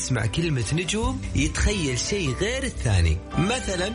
يسمع 0.00 0.26
كلمة 0.26 0.64
نجوم 0.72 1.20
يتخيل 1.34 1.98
شيء 1.98 2.34
غير 2.40 2.62
الثاني. 2.62 3.16
مثلا 3.38 3.88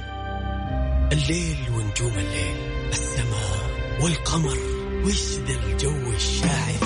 الليل 1.12 1.58
ونجوم 1.76 2.14
الليل 2.14 2.56
السماء 2.90 3.70
والقمر 4.02 4.58
وش 5.06 5.22
ذا 5.48 5.54
الجو 5.54 6.14
الشاعر؟ 6.14 6.80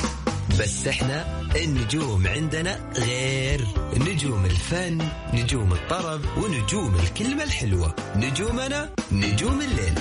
بس 0.60 0.88
إحنا 0.88 1.42
النجوم 1.56 2.28
عندنا 2.28 2.92
غير. 2.98 3.68
نجوم 3.94 4.46
الفن 4.46 5.08
نجوم 5.34 5.74
الطرب 5.74 6.22
ونجوم 6.38 6.96
الكلمة 6.96 7.44
الحلوة. 7.44 7.96
نجومنا 8.16 8.90
نجوم 9.12 9.62
الليل. 9.62 9.94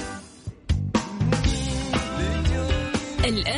الآن 3.25 3.58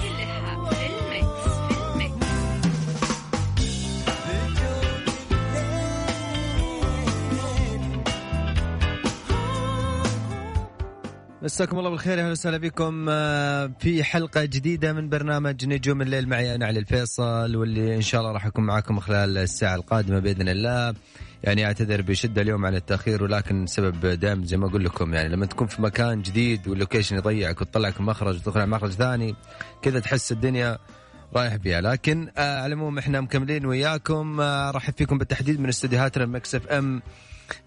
مساكم 11.43 11.79
الله 11.79 11.89
بالخير 11.89 12.19
أهلا 12.19 12.31
وسهلا 12.31 12.57
بكم 12.57 13.05
آه، 13.09 13.71
في 13.79 14.03
حلقة 14.03 14.45
جديدة 14.45 14.93
من 14.93 15.09
برنامج 15.09 15.65
نجوم 15.65 16.01
الليل 16.01 16.29
معي 16.29 16.55
أنا 16.55 16.65
علي 16.65 16.79
الفيصل 16.79 17.55
واللي 17.55 17.95
إن 17.95 18.01
شاء 18.01 18.21
الله 18.21 18.31
راح 18.31 18.45
أكون 18.45 18.65
معاكم 18.65 18.99
خلال 18.99 19.37
الساعة 19.37 19.75
القادمة 19.75 20.19
بإذن 20.19 20.49
الله. 20.49 20.93
يعني 21.43 21.65
أعتذر 21.65 22.01
بشدة 22.01 22.41
اليوم 22.41 22.65
عن 22.65 22.75
التأخير 22.75 23.23
ولكن 23.23 23.67
سبب 23.67 24.05
دائم 24.05 24.43
زي 24.45 24.57
ما 24.57 24.67
أقول 24.67 24.85
لكم 24.85 25.13
يعني 25.13 25.29
لما 25.29 25.45
تكون 25.45 25.67
في 25.67 25.81
مكان 25.81 26.21
جديد 26.21 26.67
وال 26.67 26.77
location 26.77 27.15
يضيعك 27.15 27.61
وتطلعك 27.61 28.01
مخرج 28.01 28.35
وتدخل 28.35 28.59
على 28.59 28.69
مخرج 28.69 28.91
ثاني 28.91 29.35
كذا 29.81 29.99
تحس 29.99 30.31
الدنيا 30.31 30.77
رايح 31.35 31.55
بيها. 31.55 31.81
لكن 31.81 32.29
آه 32.37 32.57
على 32.61 32.73
العموم 32.73 32.97
إحنا 32.97 33.21
مكملين 33.21 33.65
وياكم 33.65 34.41
آه 34.41 34.71
أرحب 34.71 34.91
فيكم 34.91 35.17
بالتحديد 35.17 35.59
من 35.59 35.69
استديوهاتنا 35.69 36.25
Mix 36.25 36.55
FM 36.55 37.01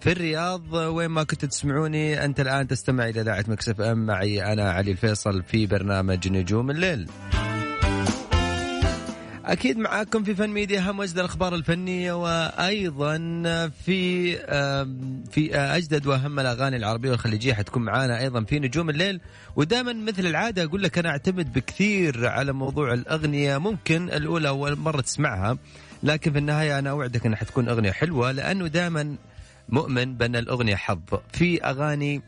في 0.00 0.12
الرياض 0.12 0.72
وين 0.72 1.08
ما 1.10 1.22
كنت 1.22 1.44
تسمعوني 1.44 2.24
أنت 2.24 2.40
الآن 2.40 2.66
تستمع 2.68 3.08
إلى 3.08 3.20
إذاعة 3.20 3.44
Mix 3.48 3.68
FM. 3.68 4.06
معي 4.06 4.52
أنا 4.52 4.70
علي 4.70 4.90
الفيصل 4.90 5.42
في 5.42 5.66
برنامج 5.66 6.28
نجوم 6.28 6.70
الليل. 6.70 7.08
أكيد 9.44 9.78
معاكم 9.78 10.24
في 10.24 10.34
فن 10.34 10.50
ميديا 10.50 10.90
هم 10.90 11.00
اجدد 11.00 11.18
الأخبار 11.18 11.54
الفنية 11.54 12.12
وأيضا 12.12 13.16
في 13.84 14.36
في 15.30 15.56
أجدد 15.56 16.06
وأهم 16.06 16.40
الأغاني 16.40 16.76
العربية 16.76 17.10
والخليجية 17.10 17.54
حتكون 17.54 17.82
معانا 17.82 18.20
أيضا 18.20 18.44
في 18.44 18.58
نجوم 18.58 18.90
الليل. 18.90 19.20
ودائما 19.56 19.92
مثل 19.92 20.26
العادة 20.26 20.64
أقول 20.64 20.82
لك 20.82 20.98
أنا 20.98 21.08
أعتمد 21.08 21.52
بكثير 21.52 22.26
على 22.26 22.52
موضوع 22.52 22.92
الأغنية 22.94 23.58
ممكن 23.58 24.10
الأولى 24.10 24.48
أول 24.48 24.76
مرة 24.76 25.00
تسمعها 25.00 25.58
لكن 26.02 26.32
في 26.32 26.38
النهاية 26.38 26.78
أنا 26.78 26.90
أوعدك 26.90 27.26
إنها 27.26 27.38
حتكون 27.38 27.68
أغنية 27.68 27.90
حلوة 27.92 28.32
لأنه 28.32 28.66
دائما 28.66 29.16
مؤمن 29.68 30.16
بأن 30.16 30.36
الأغنية 30.36 30.76
حظ. 30.76 30.98
في 31.32 31.62
أغاني 31.62 32.22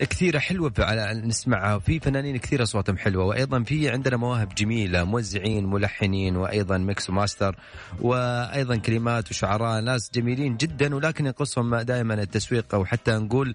كثيرة 0.00 0.38
حلوة 0.38 0.72
على 0.78 1.14
نسمعها. 1.14 1.78
في 1.78 2.00
فنانين 2.00 2.36
كثير 2.36 2.62
أصواتهم 2.62 2.96
حلوة. 2.96 3.24
وأيضا 3.24 3.62
في 3.62 3.88
عندنا 3.90 4.16
مواهب 4.16 4.54
جميلة. 4.54 5.04
موزعين 5.04 5.66
ملحنين 5.66 6.36
وأيضا 6.36 6.78
mix 6.78 7.10
و 7.10 7.17
master 7.17 7.56
وأيضا 8.00 8.76
كلمات 8.76 9.30
وشعراء. 9.30 9.80
ناس 9.80 10.10
جميلين 10.14 10.56
جدا 10.56 10.94
ولكن 10.94 11.26
ينقصهم 11.26 11.76
دائما 11.76 12.14
التسويق 12.14 12.74
أو 12.74 12.84
حتى 12.84 13.12
نقول 13.12 13.54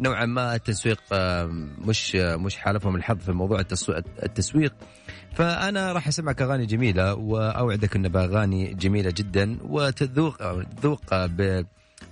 نوعا 0.00 0.26
ما 0.26 0.54
التسويق 0.54 1.00
مش 1.78 2.14
مش 2.14 2.56
حالفهم 2.56 2.96
الحظ 2.96 3.18
في 3.18 3.32
موضوع 3.32 3.60
التسويق. 4.22 4.74
فأنا 5.34 5.92
راح 5.92 6.08
أسمعك 6.08 6.42
أغاني 6.42 6.66
جميلة 6.66 7.14
وأوعدك 7.14 7.96
انها 7.96 8.10
بأغاني 8.10 8.74
جميلة 8.74 9.12
جدا 9.16 9.58
وتذوق 9.62 10.62
تذوق 10.62 11.00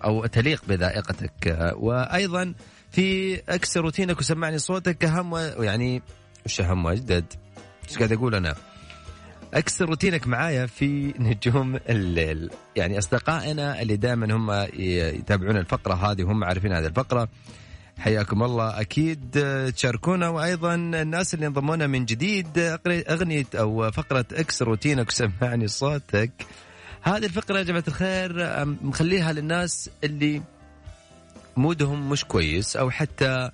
أو 0.05 0.27
تليق 0.27 0.63
بذائقتك. 0.69 1.73
وأيضا 1.77 2.55
في 2.91 3.37
اكسر 3.49 3.81
روتينك 3.81 4.19
وسمعني 4.19 4.59
صوتك 4.59 5.05
أهم 5.05 5.37
يعني 5.65 6.03
وش 6.47 6.61
أهم 6.61 6.85
واجدد 6.85 7.25
إيش 7.89 7.99
قاعد 7.99 8.13
أقول 8.13 8.35
أنا؟ 8.35 8.55
اكسر 9.55 9.85
روتينك 9.85 10.27
معايا 10.27 10.67
في 10.67 11.15
نجوم 11.19 11.77
الليل. 11.89 12.51
يعني 12.77 12.99
أصدقائنا 12.99 13.83
اللي 13.83 13.97
دائما 13.97 14.37
هم 14.37 14.67
يتابعون 15.19 15.57
الفقرة 15.57 15.95
هذه 15.95 16.25
وهم 16.25 16.45
عارفين 16.45 16.73
هذه 16.73 16.87
الفقرة 16.87 17.29
حياكم 17.99 18.43
الله. 18.43 18.81
أكيد 18.81 19.31
تشاركونا. 19.77 20.29
وأيضا 20.29 20.75
الناس 20.75 21.35
اللي 21.35 21.47
انضمونا 21.47 21.87
من 21.87 22.05
جديد 22.05 22.79
أغنية 22.87 23.47
أو 23.55 23.91
فقرة 23.91 24.25
اكسر 24.33 24.67
روتينك 24.69 25.09
وسمعني 25.09 25.69
صوتك. 25.69 26.31
هذه 27.03 27.25
الفقرة 27.25 27.59
يا 27.59 27.63
جماعة 27.63 27.85
الخير 27.89 28.33
مخليها 28.83 29.33
للناس 29.33 29.91
اللي 30.05 30.43
mood 31.57 31.93
هم 31.93 32.11
مش 32.11 32.25
كويس 32.25 32.77
أو 32.77 32.91
حتى 32.91 33.51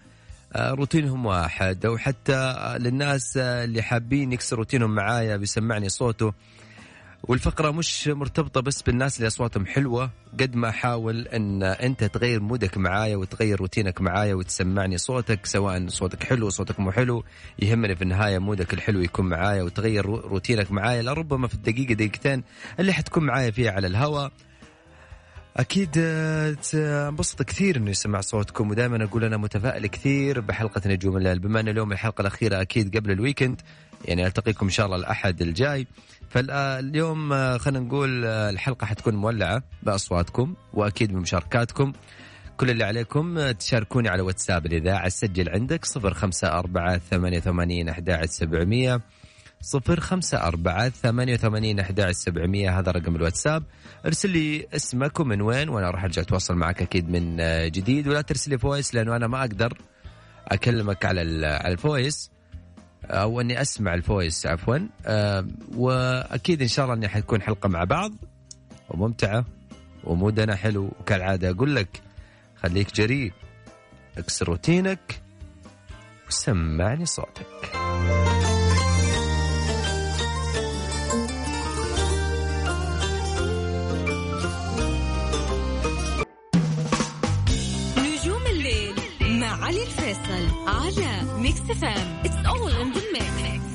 روتينهم 0.57 1.27
واحد 1.27 1.87
أو 1.87 1.99
حتى 1.99 2.55
للناس 2.79 3.37
اللي 3.37 3.83
حابين 3.83 4.33
يكسر 4.33 4.57
روتينهم 4.57 4.95
معايا 4.95 5.37
بيسمعني 5.37 5.89
صوته. 5.89 6.33
والفقرة 7.23 7.71
مش 7.71 8.09
مرتبطة 8.09 8.61
بس 8.61 8.83
بالناس 8.83 9.17
اللي 9.17 9.27
أصواتهم 9.27 9.67
حلوة 9.67 10.11
قد 10.41 10.57
ما 10.57 10.69
احاول 10.69 11.29
إن 11.29 11.63
أنت 11.63 12.05
تغير 12.05 12.41
mood 12.41 12.71
ك 12.71 12.79
معايا 12.79 13.17
وتغير 13.17 13.61
روتينك 13.61 14.01
معايا 14.01 14.35
وتسمعني 14.35 14.99
صوتك 14.99 15.47
سواء 15.47 15.89
صوتك 15.89 16.25
حلو 16.25 16.51
صوتك 16.51 16.81
مو 16.81 16.93
حلو 16.93 17.25
يهمني 17.59 17.97
في 17.97 18.03
النهاية 18.03 18.39
mood 18.39 18.67
ك 18.67 18.75
الحلو 18.75 19.01
يكون 19.01 19.29
معايا 19.29 19.63
وتغير 19.63 20.07
روتينك 20.07 20.73
معايا 20.73 21.03
لربما 21.03 21.49
في 21.49 21.55
الدقيقة 21.55 21.95
دقيقتين 21.95 22.43
اللي 22.81 22.93
حتكون 22.93 23.25
معايا 23.25 23.51
فيها 23.51 23.73
على 23.73 23.87
الهواء 23.87 24.33
أكيد 25.57 25.91
انبسط 26.75 27.43
كثير 27.43 27.77
انه 27.77 27.91
يسمع 27.91 28.21
صوتكم 28.21 28.71
ودائما 28.71 29.05
أقول 29.05 29.25
أنا 29.25 29.37
متفائل 29.37 29.87
كثير 29.87 30.41
بحلقة 30.41 30.81
نجوم 30.87 31.17
الليل. 31.17 31.39
بما 31.39 31.61
أن 31.61 31.69
اليوم 31.69 31.93
الحلقة 31.93 32.21
الأخيرة 32.23 32.61
أكيد 32.61 32.97
قبل 32.97 33.11
الويكند 33.11 33.61
يعني 34.05 34.27
ألتقيكم 34.27 34.67
إن 34.67 34.71
شاء 34.71 34.87
الله 34.87 34.97
الأحد 34.97 35.43
الجاي. 35.43 35.87
فاليوم 36.37 37.31
خلينا 37.59 37.87
نقول 37.87 38.25
الحلقة 38.25 38.85
حتكون 38.85 39.15
مولعة 39.15 39.63
بأصواتكم 39.83 40.55
وأكيد 40.73 41.13
بمشاركاتكم 41.13 41.93
كل 42.57 42.71
اللي 42.71 42.85
عليكم 42.85 43.51
تشاركوني 43.51 44.09
على 44.09 44.23
واتساب 44.23 44.67
الإذاعة 44.67 45.09
سجل 45.09 45.49
عندك 45.49 45.85
صفر 45.85 46.15
خمسة 46.15 46.49
أربعة 46.49 46.99
ثمانية 46.99 47.41
ثمانين 47.41 47.89
أحد 47.89 48.25
سبعمية 48.25 49.01
صفر 49.61 50.01
خمسة 50.01 50.39
أربعة 50.39 50.89
ثمانية 50.89 51.35
وثمانين 51.35 51.85
سبعمية 52.13 52.79
هذا 52.79 52.91
رقم 52.91 53.17
الواتساب. 53.17 53.63
ارسل 54.07 54.31
لي 54.31 54.67
اسمك 54.75 55.21
ومن 55.21 55.41
وين 55.41 55.69
وأنا 55.69 55.91
راح 55.91 56.05
أرجع 56.05 56.23
أتواصل 56.23 56.55
معك 56.55 56.83
أكيد 56.83 57.09
من 57.11 57.37
جديد. 57.71 58.09
ولا 58.09 58.21
ترسل 58.21 58.51
لي 58.51 58.59
voice 58.59 58.95
لأنه 58.95 59.17
أنا 59.17 59.27
ما 59.27 59.41
أقدر 59.41 59.79
أكلمك 60.49 61.05
على 61.05 61.47
على 61.47 61.73
ال 61.73 61.82
voice. 61.82 62.36
أو 63.05 63.41
أني 63.41 63.61
أسمع 63.61 63.95
ال 63.95 64.03
voice 64.03 64.47
عفوا. 64.47 64.79
أه 65.07 65.47
وأكيد 65.75 66.63
إن 66.63 66.69
شاء 66.69 66.85
الله 66.85 66.97
إني 66.97 67.09
حتكون 67.09 67.43
حلقة 67.43 67.69
مع 67.69 67.85
بعض. 67.85 68.13
وممتعة 68.89 69.45
و 70.05 70.13
mood 70.13 70.48
نا 70.48 70.57
حلو. 70.57 70.91
وكالعادة 71.01 71.51
أقول 71.51 71.77
لك 71.77 72.03
خليك 72.57 72.95
جريء 72.95 73.33
اكسر 74.19 74.49
روتينك 74.49 75.21
وسمعني 76.29 77.07
صوتك. 77.07 77.47
علي 90.31 90.45
الفيصل 90.45 90.67
على 90.67 91.41
Mix 91.41 91.61
FM 91.61 92.23
it's 92.25 92.47
all 92.47 92.73
in 92.73 92.93
the 92.93 93.01
mix 93.13 93.66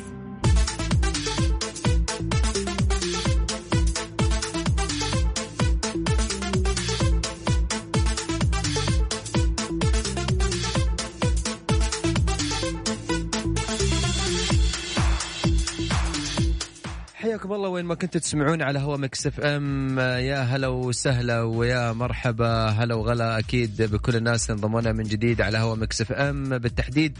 حياكم 17.41 17.53
الله. 17.53 17.69
وين 17.69 17.85
ما 17.85 17.95
كنتوا 17.95 18.21
تسمعون 18.21 18.61
على 18.61 18.79
هوا 18.79 18.97
Mix 18.97 19.27
FM 19.27 19.99
يا 19.99 20.41
هلا 20.41 20.67
وسهلا 20.67 21.41
ويا 21.41 21.91
مرحبا. 21.91 22.65
هلا 22.65 22.95
وغلا 22.95 23.39
أكيد 23.39 23.81
بكل 23.81 24.15
الناس 24.15 24.49
انضمونا 24.49 24.91
من 24.91 25.03
جديد 25.03 25.41
على 25.41 25.57
هوا 25.57 25.75
Mix 25.75 26.01
FM. 26.01 26.57
بالتحديد 26.57 27.17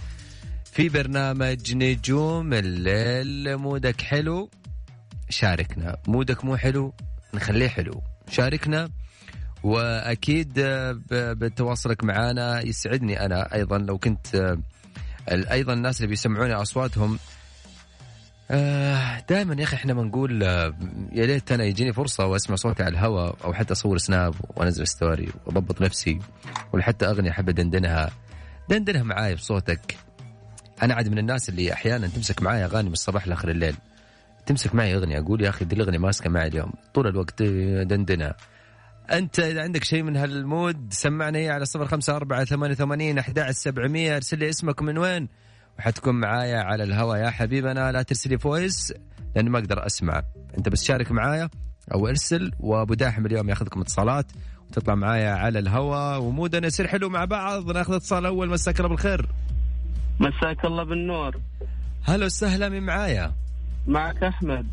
في 0.73 0.89
برنامج 0.89 1.75
نجوم 1.75 2.53
الليل 2.53 3.57
mood 3.57 3.93
ك 3.93 4.01
حلو 4.01 4.49
شاركنا. 5.29 5.97
مودك 6.07 6.45
مو 6.45 6.55
حلو 6.57 6.93
نخليه 7.33 7.67
حلو. 7.67 8.01
شاركنا 8.29 8.89
وأكيد 9.63 10.53
بتواصلك 11.11 12.03
معنا 12.03 12.61
يسعدني 12.65 13.25
أنا 13.25 13.53
أيضا. 13.53 13.77
لو 13.77 13.97
كنت 13.97 14.57
أيضا 15.29 15.73
الناس 15.73 15.97
اللي 15.97 16.07
بيسمعوني 16.07 16.53
أصواتهم 16.53 17.19
دائما 19.29 19.55
يا 19.59 19.63
أخي 19.63 19.75
إحنا 19.75 19.93
بنقول 19.93 20.43
آه، 20.43 20.73
يا 21.11 21.25
ليت 21.25 21.51
أنا 21.51 21.63
يجيني 21.63 21.93
فرصة 21.93 22.25
وأسمع 22.25 22.55
صوتي 22.55 22.83
على 22.83 22.91
الهواء 22.91 23.35
أو 23.43 23.53
حتى 23.53 23.73
أصور 23.73 23.97
Snap 23.97 24.35
وأنزل 24.55 24.87
story 24.87 25.29
وأضبط 25.45 25.81
نفسي 25.81 26.19
ولا 26.73 26.83
حتى 26.83 27.05
أغنية 27.05 27.29
أحب 27.29 27.49
أدندنها. 27.49 28.09
دندنها 28.69 29.03
معاي 29.03 29.35
بصوتك. 29.35 29.97
أنا 30.83 30.93
عاد 30.93 31.07
من 31.09 31.17
الناس 31.17 31.49
اللي 31.49 31.73
أحيانا 31.73 32.07
تمسك 32.07 32.41
معاي 32.41 32.65
أغاني 32.65 32.87
من 32.87 32.93
الصباح 32.93 33.27
لآخر 33.27 33.49
الليل. 33.49 33.75
تمسك 34.45 34.75
معي 34.75 34.95
أغنية 34.95 35.19
أقول 35.19 35.41
يا 35.41 35.49
أخي 35.49 35.65
دي 35.65 35.75
الأغنية 35.75 35.97
ماسكة 35.97 36.29
معي 36.29 36.47
اليوم. 36.47 36.71
طول 36.93 37.07
الوقت 37.07 37.43
دندنها 37.83 38.35
أنت 39.11 39.39
اذا 39.39 39.61
عندك 39.61 39.83
شيء 39.83 40.03
من 40.03 40.17
هال 40.17 40.39
mood؟ 40.39 40.93
سمعنا 40.93 41.37
اياه 41.37 41.53
على 41.53 41.65
صفر 41.65 41.87
خمسة 41.87 42.15
أربعة 42.15 42.45
ثمانية 42.45 42.73
وثمانين 42.73 43.17
أحد 43.17 43.51
سبعمية. 43.51 44.15
ارسل 44.15 44.39
لي 44.39 44.49
اسمك 44.49 44.81
من 44.81 44.97
وين؟ 44.97 45.27
وحتكون 45.81 46.15
معايا 46.15 46.59
على 46.59 46.83
الهواء. 46.83 47.19
يا 47.19 47.29
حبيبنا 47.29 47.91
لا 47.91 48.01
ترسلي 48.01 48.37
voice 48.37 48.93
لأنه 49.35 49.49
ما 49.51 49.59
أقدر 49.59 49.85
أسمع. 49.85 50.23
أنت 50.57 50.69
بس 50.69 50.83
شارك 50.83 51.11
معايا 51.11 51.49
أو 51.93 52.07
ارسل 52.07 52.51
وأبو 52.59 52.93
داحم 52.93 53.25
اليوم 53.25 53.49
ياخذكم 53.49 53.81
اتصالات 53.81 54.25
وتطلع 54.69 54.95
معايا 54.95 55.31
على 55.31 55.59
الهواء. 55.59 56.21
ومودنا 56.21 56.67
يصير 56.67 56.87
حلو 56.87 57.09
مع 57.09 57.25
بعض. 57.25 57.71
ناخذ 57.71 57.93
اتصال 57.93 58.25
أول. 58.25 58.49
مساك 58.49 58.77
الله 58.79 58.89
بالخير. 58.89 59.29
مساك 60.19 60.65
الله 60.65 60.83
بالنور. 60.83 61.39
هلا 62.03 62.25
وسهلا 62.25 62.69
من 62.69 62.83
معايا؟ 62.83 63.31
معك 63.87 64.23
أحمد. 64.23 64.67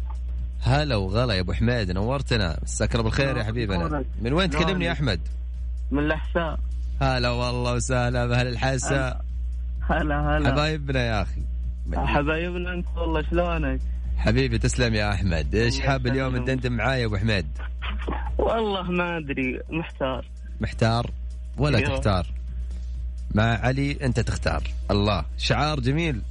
هلا 0.62 0.96
وغلا 0.96 1.34
يا 1.34 1.40
أبو 1.40 1.52
حميد 1.52 1.90
نورتنا. 1.90 2.58
مساك 2.62 2.92
الله 2.92 3.04
بالخير 3.04 3.36
يا 3.36 3.44
حبيبنا. 3.44 4.04
من 4.22 4.32
وين 4.32 4.50
تكلمني 4.50 4.84
يا 4.84 4.92
أحمد؟ 4.92 5.20
من 5.90 5.98
الأحساء. 5.98 6.58
هلا 7.02 7.30
والله 7.30 7.72
وسهلا 7.72 8.26
باهل 8.26 8.46
الحسا 8.46 9.20
هلا 9.88 10.36
هلا. 10.38 10.52
حبايبنا 10.52 11.00
يا 11.06 11.22
أخي. 11.22 11.42
حبايبنا 11.94 12.74
أنت 12.74 12.86
والله 12.96 13.22
شلونك؟ 13.22 13.80
حبيبي 14.16 14.58
تسلم 14.58 14.94
يا 14.94 15.12
أحمد. 15.12 15.54
إيش 15.54 15.80
حاب 15.80 16.06
اليوم. 16.06 16.44
تدندن 16.44 16.72
معايا 16.72 17.00
يا 17.00 17.06
أبو 17.06 17.16
حميد 17.16 17.46
والله 18.38 18.82
ما 18.82 19.18
أدري 19.18 19.60
محتار. 19.70 20.24
محتار؟ 20.60 21.10
ولا 21.58 21.78
أيوه. 21.78 21.96
تختار. 21.96 22.26
مع 23.34 23.42
علي 23.42 23.98
أنت 24.02 24.20
تختار. 24.20 24.62
الله. 24.90 25.24
شعار 25.38 25.80
جميل. 25.80 26.22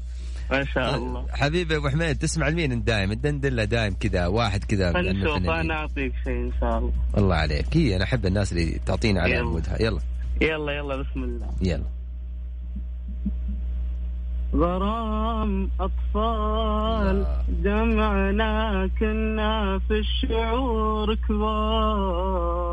ما 0.52 0.66
شاء 0.66 0.96
الله. 0.96 1.26
حبيبي 1.32 1.76
أبو 1.76 1.90
حميد 1.90 2.18
تسمع 2.18 2.48
لمين 2.48 2.72
أنت 2.72 2.88
دايم؟ 2.88 3.14
تدندن 3.14 3.54
له 3.54 3.64
دايم 3.64 3.96
كذا 4.00 4.28
واحد 4.28 4.64
كذا 4.64 4.92
من 4.92 5.20
نشوف. 5.20 5.50
أنا 5.50 5.74
أعطيك 5.74 6.14
شيء 6.24 6.34
إن 6.34 6.52
شاء 6.62 6.78
الله. 6.78 6.94
الله 7.18 7.36
عليك. 7.36 7.78
هي 7.78 7.96
أنا 7.96 8.04
أحب 8.04 8.26
الناس 8.26 8.52
اللي 8.52 8.80
تعطينا 8.86 9.22
على 9.22 9.32
يلا. 9.32 9.42
عمودها. 9.42 9.82
يلا. 9.82 10.00
يلا 10.42 10.72
يلا 10.72 10.96
بسم 10.96 11.24
الله. 11.24 11.48
يلا. 11.62 11.97
غرام 14.56 15.70
أطفال 15.80 17.26
جمعنا 17.64 18.90
كنا 19.00 19.80
في 19.88 20.00
الشعور 20.00 21.16
كبار. 21.16 22.68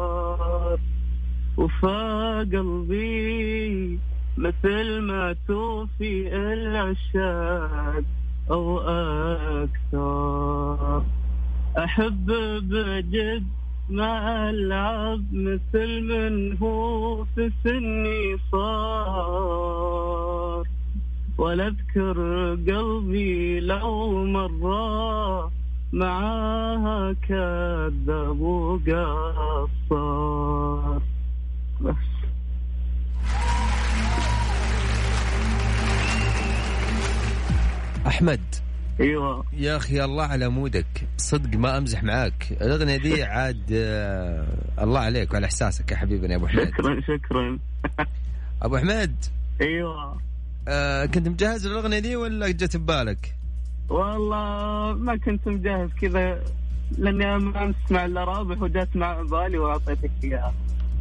وفا 1.56 2.38
قلبي 2.38 3.98
مثل 4.36 5.00
ما 5.00 5.36
توفي 5.48 6.36
العشاق 6.36 8.04
أو 8.50 8.78
أكثر. 9.64 11.02
أحب 11.78 12.26
بجد 12.62 13.46
ما 13.90 14.50
ألعب 14.50 15.22
مثل 15.32 16.00
من 16.02 16.56
هو 16.56 17.24
في 17.24 17.50
سني 17.64 18.36
صار. 18.52 20.23
ولا 21.38 21.66
اذكر 21.66 22.18
قلبي 22.54 23.60
لو 23.60 24.24
مرة 24.24 25.50
معاها 25.92 27.12
كذب 27.28 28.40
وقصر. 28.40 29.98
بس. 31.80 31.94
أحمد. 38.06 38.40
أيوه. 39.00 39.44
يا 39.52 39.76
أخي 39.76 40.04
الله 40.04 40.24
على 40.24 40.48
مودك. 40.48 40.86
صدق 41.16 41.58
ما 41.58 41.78
أمزح 41.78 42.02
معاك. 42.02 42.52
الأغنية 42.60 42.96
دي 42.96 43.22
عاد 43.22 43.62
آه، 43.72 44.46
الله 44.80 45.00
عليك 45.00 45.32
وعلى 45.32 45.46
إحساسك 45.46 45.92
يا 45.92 45.96
حبيبنا 45.96 46.30
يا 46.32 46.36
أبو 46.36 46.46
حميد 46.46 46.68
شكرا 46.68 47.00
شكرا. 47.00 47.58
أبو 48.62 48.76
حميد 48.78 49.14
أيوه. 49.60 50.20
آه 50.68 51.06
كنت 51.06 51.28
مجهز 51.28 51.66
للاغنيه 51.66 51.98
دي 51.98 52.16
ولا 52.16 52.48
جت 52.48 52.76
ببالك؟ 52.76 53.34
والله 53.88 54.92
ما 54.98 55.16
كنت 55.16 55.48
مجهز 55.48 55.90
كذا 56.00 56.40
لأني 56.98 57.38
ما 57.38 57.74
اسمع 57.86 58.04
إلا 58.04 58.24
رابح 58.24 58.62
وجات 58.62 58.96
مع 58.96 59.22
بالي 59.22 59.58
وأعطيتك 59.58 60.10
إياها. 60.24 60.54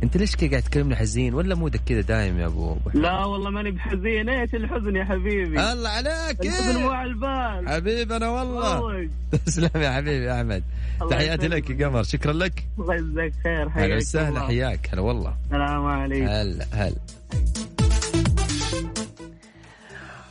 أنت 0.04 0.18
ليش 0.18 0.36
كذا 0.36 0.50
قاعد 0.50 0.62
تكلمني 0.64 0.96
حزين؟ 0.96 1.34
ولا 1.34 1.56
مودك 1.56 1.80
كذا 1.86 2.02
دايم 2.02 2.40
يا 2.40 2.46
أبو 2.46 2.76
حميد؟ 2.76 3.04
لا 3.04 3.26
والله 3.26 3.50
ماني 3.50 3.72
بحزين 3.72 4.30
إيش 4.30 4.56
الحزن 4.56 4.96
يا 4.96 5.06
حبيبي. 5.06 5.72
الله 5.72 5.90
عليك 5.90 6.42
الحزن 6.42 6.82
مو 6.82 6.92
إيه؟ 6.92 6.96
على 6.96 7.10
البال. 7.12 7.70
حبيبنا 7.70 8.30
والله. 8.30 8.82
والله. 8.82 9.10
تسلم 9.46 9.70
يا 9.76 9.92
حبيبي 9.92 10.26
يا 10.26 10.38
أحمد. 10.38 10.64
تحياتي. 11.10 11.48
لك 11.48 11.70
يا 11.70 11.88
قمر. 11.88 12.04
شكرا 12.04 12.34
لك. 12.34 12.66
الله 12.80 12.96
يجزاك 12.96 13.34
خير. 13.44 13.70
حياك 13.70 13.86
هلا 13.86 13.96
وسهلا. 13.96 14.48
حياك. 14.48 14.90
هلا 14.94 15.02
والله. 15.02 15.36
السلام 15.46 15.86
عليكم. 15.86 16.28
هلا 16.28 16.66
هلا. 16.74 16.96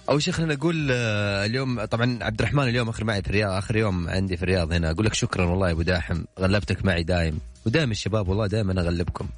أول 0.09 0.23
شيء 0.23 0.35
خلينا 0.35 0.55
نقول 0.55 0.89
آه، 0.93 1.45
اليوم 1.47 1.85
طبعا 1.85 2.19
عبد 2.23 2.41
الرحمن 2.41 2.63
اليوم 2.69 2.89
آخر 2.89 3.05
معي 3.05 3.23
في 3.23 3.29
الرياض 3.29 3.53
آخر 3.53 3.77
يوم 3.77 4.09
عندي 4.09 4.37
في 4.37 4.43
الرياض 4.43 4.73
هنا. 4.73 4.91
أقول 4.91 5.07
لك 5.07 5.15
شكرا 5.15 5.45
والله 5.45 5.67
يا 5.67 5.73
أبو 5.73 5.83
داحم 5.83 6.25
غلبتك 6.39 6.85
معي 6.85 7.03
دايم. 7.03 7.41
ودائما 7.67 7.93
الشباب 7.93 8.29
والله 8.29 8.47
دائما 8.47 8.81
أغلبكم. 8.81 9.29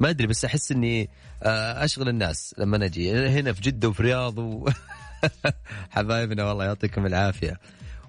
ما 0.00 0.10
أدري 0.10 0.26
بس 0.26 0.44
أحس 0.44 0.72
إني 0.72 1.08
آه، 1.42 1.84
أشغل 1.84 2.08
الناس 2.08 2.54
لما 2.58 2.78
نجي. 2.78 3.12
هنا 3.12 3.52
في 3.52 3.60
جدة 3.60 3.88
وفي 3.88 4.00
الرياض 4.00 4.38
و... 4.38 4.68
حبايبنا 5.90 6.44
والله 6.44 6.64
يعطيكم 6.64 7.06
العافية. 7.06 7.58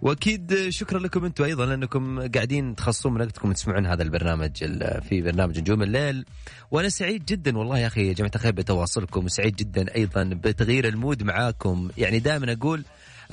واكيد 0.01 0.69
شكرا 0.69 0.99
لكم 0.99 1.25
أنتم 1.25 1.43
أيضا 1.43 1.65
لانكم 1.65 2.27
قاعدين 2.31 2.75
تخصصون 2.75 3.13
من 3.13 3.21
وقتكم 3.21 3.51
تسمعون 3.53 3.85
هذا 3.85 4.03
البرنامج 4.03 4.51
ال- 4.63 5.01
في 5.01 5.21
برنامج 5.21 5.59
نجوم 5.59 5.83
الليل. 5.83 6.25
وأنا 6.71 6.89
سعيد 6.89 7.25
جدا 7.25 7.57
والله 7.57 7.79
يا 7.79 7.87
أخي 7.87 8.07
يا 8.07 8.13
جماعة 8.13 8.31
الخير 8.35 8.51
بتواصلكم 8.51 9.25
وسعيد 9.25 9.55
جدا 9.55 9.95
أيضا 9.95 10.23
بتغيير 10.23 10.87
ال 10.87 10.94
mood 10.94 11.23
معاكم. 11.23 11.89
يعني 11.97 12.19
دائما 12.19 12.53
أقول 12.53 12.83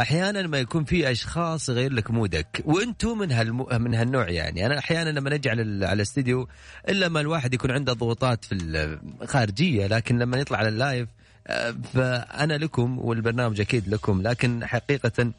أحيانا 0.01 0.47
ما 0.47 0.59
يكون 0.59 0.85
في 0.85 1.11
أشخاص 1.11 1.69
يغير 1.69 1.93
لك 1.93 2.11
mood 2.11 2.52
ك 2.52 2.63
وأنتم 2.65 3.19
من 3.19 3.33
هالمو... 3.33 3.69
من 3.73 3.95
هالنوع 3.95 4.29
يعني. 4.31 4.67
أنا 4.67 4.79
أحيانا 4.79 5.11
لما 5.11 5.31
نجي 5.31 5.51
على 5.51 5.63
على 5.87 5.93
الاستديو 5.93 6.49
إلا 6.89 7.09
ما 7.09 7.21
الواحد 7.21 7.55
يكون 7.55 7.71
عنده 7.71 7.93
ضغوطات 7.93 8.45
في 8.45 8.55
الخارجيه 9.23 9.87
لكن 9.87 10.19
لما 10.19 10.37
يطلع 10.39 10.59
على 10.59 10.69
ال 10.69 10.77
live 10.77 11.09
آه، 11.47 11.75
فأنا 11.95 12.55
لكم 12.55 12.99
والبرنامج 12.99 13.61
أكيد 13.61 13.89
لكم 13.89 14.23
لكن 14.23 14.67
حقيقه 14.67 15.33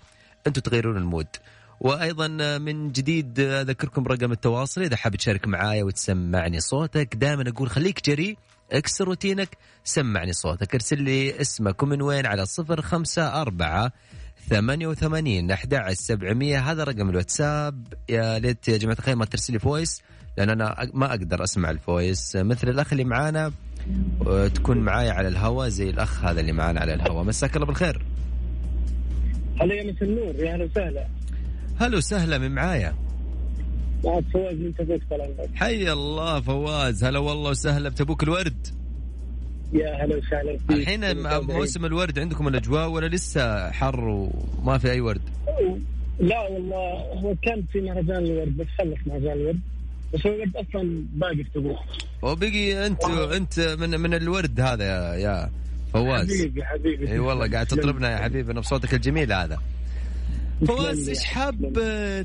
أنتم 0.48 0.62
تغيرون 0.62 0.98
ال 0.98 1.02
mood. 1.02 1.27
وأيضا 1.79 2.27
من 2.58 2.91
جديد 2.91 3.39
أذكركم 3.39 4.08
رقم 4.08 4.32
التواصل. 4.32 4.82
إذا 4.82 4.96
حاب 4.96 5.15
تشارك 5.15 5.48
معايا 5.48 5.84
وتسمعني 5.84 6.60
صوتك 6.60 7.15
دائما 7.15 7.50
أقول 7.50 7.70
خليك 7.70 8.06
جريء 8.06 8.38
اكسر 8.72 9.06
روتينك 9.06 9.58
سمعني 9.84 10.34
صوتك. 10.34 10.74
ارسل 10.74 11.01
لي 11.01 11.41
اسمك 11.41 11.84
ومن 11.84 12.01
وين 12.01 12.25
على 12.25 12.46
صفر 12.46 12.82
خمسة 12.82 13.41
أربعة 13.41 13.91
ثمانية 14.50 14.88
وثمانين 14.88 15.51
أحد 15.51 15.94
سبعمية. 15.94 16.72
هذا 16.72 16.84
رقم 16.84 17.10
الواتساب. 17.10 17.94
يا 18.10 18.39
ليت 18.39 18.67
يا 18.67 18.77
جماعة 18.77 18.98
الخير 19.00 19.15
ما 19.15 19.25
ترسل 19.25 19.53
لي 19.53 19.60
voice 19.60 20.01
لأن 20.38 20.50
أنا 20.50 20.89
ما 20.94 21.10
أقدر 21.10 21.44
أسمع 21.44 21.70
ال 21.70 21.81
voice 21.81 22.36
مثل 22.36 22.70
الأخ 22.70 22.91
اللي 22.91 23.03
معانا 23.03 23.51
آه، 24.27 24.48
تكون 24.48 24.77
معايا 24.77 25.12
على 25.12 25.27
الهواء 25.27 25.70
زي 25.70 25.89
الأخ 25.89 26.24
هذا 26.25 26.39
اللي 26.39 26.51
معانا 26.51 26.79
على 26.79 26.94
الهواء. 26.94 27.24
مساك 27.24 27.56
الله 27.56 27.65
بالخير. 27.67 28.06
هلا 29.62 29.76
يا 29.76 29.92
مسا 29.92 30.06
النور 30.06 30.36
يا 30.36 30.54
أهلا 30.54 30.66
وسهلا. 30.66 31.08
هلا 31.80 31.98
وسهلا 31.98 32.38
من 32.38 32.52
معايا. 32.52 32.96
معك 34.04 34.24
فواز 34.34 34.56
من 34.56 34.76
تبوك 34.76 35.02
طال 35.10 35.36
حي 35.56 35.92
الله 35.92 36.42
فواز 36.42 37.04
هلا 37.04 37.20
والله 37.20 37.50
وسهلا 37.50 37.90
بتبوك 37.90 38.24
الورد. 38.24 38.68
يا 39.74 40.06
هلا 40.06 40.16
وسهلا 40.16 40.58
فيك. 40.58 40.72
الحين 40.72 41.24
موسم 41.58 41.86
الورد 41.86 42.20
عندكم 42.20 42.48
الأجواء 42.48 42.90
ولا 42.90 43.08
لسه 43.08 43.72
حر 43.72 44.00
وما 44.00 44.78
في 44.78 44.92
أي 44.92 45.02
ورد؟ 45.02 45.22
لا 46.20 46.40
والله 46.40 46.94
هو 47.22 47.36
كان 47.42 47.64
في 47.72 47.82
مهرجان 47.82 48.26
الورد 48.26 48.58
بس 48.58 48.68
خلص 48.80 48.98
مهرجان 49.08 49.32
الورد. 49.32 49.60
بس 50.14 50.28
هو 50.28 50.34
الورد 50.34 50.56
أصلا 50.56 51.06
باقي 51.14 51.36
في 51.36 51.50
تبوك. 51.56 51.80
وبقي 52.22 52.88
أنت 52.88 53.04
أنت 53.10 53.60
من 53.80 54.00
من 54.00 54.14
الورد 54.14 54.60
هذا 54.60 54.84
يا, 54.84 55.16
يا 55.16 55.50
فواز 55.94 56.41
حبيبي 56.41 56.63
حبيبي 56.65 57.12
إي 57.12 57.20
والله 57.20 57.51
قاعد 57.51 57.65
تطربنا 57.65 58.12
يا 58.12 58.17
حبيبي 58.17 58.53
بصوتك 58.53 58.94
الجميل 58.94 59.34
هذا 59.34 59.58
فواز. 60.67 61.10
إيش 61.10 61.24
حاب. 61.24 61.74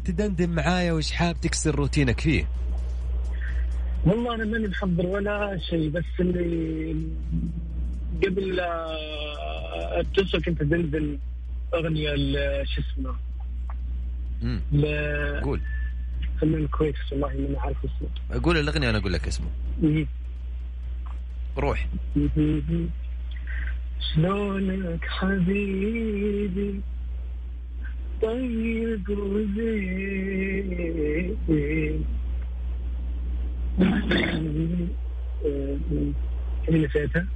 تدندن 0.05 0.51
معايا 0.51 0.93
وإيش 0.93 1.13
حاب 1.13 1.41
تكسر 1.41 1.75
روتينك 1.75 2.21
فيه؟ 2.21 2.49
والله 4.05 4.35
أنا 4.35 4.45
ماني 4.45 4.69
محضر 4.69 5.07
ولا 5.07 5.59
شيء 5.71 5.89
بس 5.91 6.05
اللي 6.21 6.97
قبل 8.27 8.61
أتصل 10.01 10.43
كنت 10.43 10.61
تنزل 10.63 11.19
أغنية 11.75 12.15
شو 12.65 12.81
اسمه 12.81 13.15
مم. 14.43 14.61
ل- 14.73 15.41
قول 15.45 15.61
فنان 16.41 16.67
كويس 16.67 16.95
والله 17.13 17.29
ماني 17.29 17.57
عارف 17.59 17.77
اسمه 17.85 18.41
قول 18.43 18.59
الأغنية 18.59 18.87
وأنا 18.87 18.99
أقول 18.99 19.13
لك 19.13 19.27
اسمه. 19.29 19.47
روح 21.59 21.89
شلونك 24.03 25.05
حبيبي؟ 25.09 26.81
طيب 28.23 29.09
وزين 29.09 30.73
اللي 36.69 36.87
نسيتها 36.87 37.27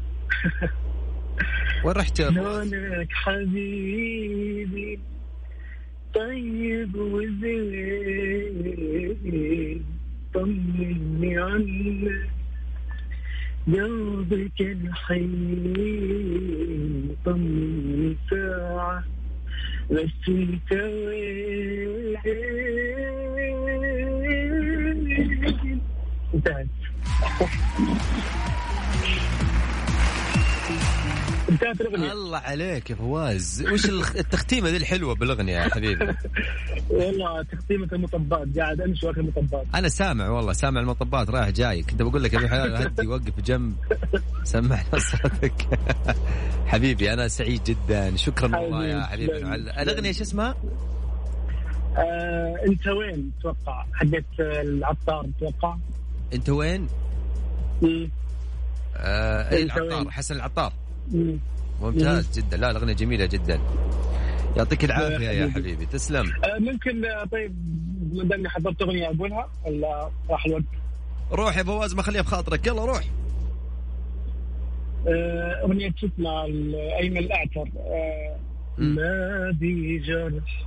وين 1.84 1.94
رحت؟ 1.96 2.22
شلونك 2.22 3.12
حبيبي؟ 3.12 4.98
طيب 6.14 6.96
وزين 6.96 8.56
طمني 10.34 11.38
عنك. 11.38 12.35
قلبك 13.66 14.60
الحين 14.60 15.66
طمني 17.24 18.16
ساعة. 18.30 19.04
بس 19.90 20.28
انت 20.28 20.72
وين 20.72 22.16
انتهت. 26.34 26.66
انتهت 31.48 31.80
الأغنية. 31.80 32.12
الله 32.12 32.38
عليك 32.38 32.90
يا 32.90 32.94
فواز. 32.94 33.66
وش 33.72 33.86
التختيمة 34.16 34.68
ذي 34.68 34.76
الحلوة 34.76 35.14
بالأغنية 35.14 35.56
يا 35.56 35.68
حبيبي؟ 35.68 36.14
والله 36.90 37.42
تقسيمة 37.42 37.88
المطبات 37.92 38.58
قاعد 38.58 38.80
أمشي 38.80 39.06
واكل 39.06 39.22
مطبات 39.22 39.66
أنا 39.74 39.88
سامع 39.88 40.28
والله 40.28 40.52
سامع 40.52 40.80
المطبات 40.80 41.30
رايح 41.30 41.50
جاي 41.50 41.82
كنت 41.82 42.02
بقول 42.02 42.22
لك 42.22 42.32
يا 42.32 42.38
ابو 42.38 42.46
حلال 42.48 42.76
هدي 42.76 43.06
وقف 43.12 43.40
جنب 43.40 43.76
سمعنا 44.44 44.98
صوتك 44.98 45.78
حبيبي 46.66 47.12
أنا 47.12 47.28
سعيد 47.28 47.64
جدا. 47.64 48.16
شكرا 48.16 48.56
والله 48.58 48.86
يا 48.86 49.00
حبيبي، 49.06 49.54
الأغنية 49.54 50.12
شو 50.12 50.22
اسمها؟ 50.22 50.54
آه 51.96 52.54
أنت 52.66 52.86
وين؟ 52.86 53.32
أتوقع 53.40 53.84
حقت 53.94 54.24
العطار 54.40 55.26
أتوقع 55.38 55.76
أنت 56.34 56.48
وين؟ 56.48 56.88
آه 58.96 59.50
اي 59.50 59.62
العطار؟ 59.62 60.10
حسن 60.10 60.36
العطار. 60.36 60.72
ممتاز 61.82 62.38
جدا. 62.38 62.56
لا 62.56 62.70
الأغنية 62.70 62.92
جميلة 62.92 63.26
جدا. 63.26 63.60
يعطيك 64.56 64.84
العافية 64.84 65.28
يا 65.28 65.50
حبيبي. 65.50 65.86
تسلم. 65.86 66.26
آه 66.44 66.58
ممكن 66.58 67.04
آه، 67.04 67.24
طيب 67.24 67.54
ما 68.12 68.24
دامني 68.24 68.48
حضرت 68.48 68.82
أغنية 68.82 69.06
اقولها 69.06 69.48
ولا 69.66 70.10
راح 70.30 70.46
الوقت؟ 70.46 70.64
روح 71.32 71.56
يا 71.58 71.62
فواز 71.62 71.94
ما 71.94 72.02
خليها 72.02 72.22
بخاطرك. 72.22 72.66
يلا 72.66 72.84
روح. 72.84 73.04
آه، 75.08 75.62
أغنية 75.64 75.94
اسمها 76.04 76.46
ال- 76.46 76.74
ايمن 76.74 77.16
الاعتر. 77.18 77.68
ما 78.78 79.50
بي 79.60 79.98
جرح. 79.98 80.66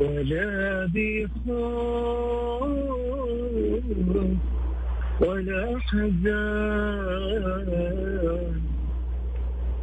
ولا 0.00 0.86
بي 0.86 1.28
خوف 1.46 2.68
ولا 5.20 5.78
حزان 5.88 7.68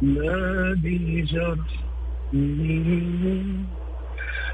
ما 0.02 0.74
بي 0.82 1.22
جرح 1.22 1.70
مم. 2.32 3.64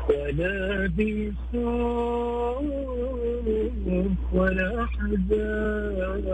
ولا 0.09 0.87
بي 0.97 1.33
خوف 1.53 2.63
ولا 4.33 4.87
حزان 4.87 6.27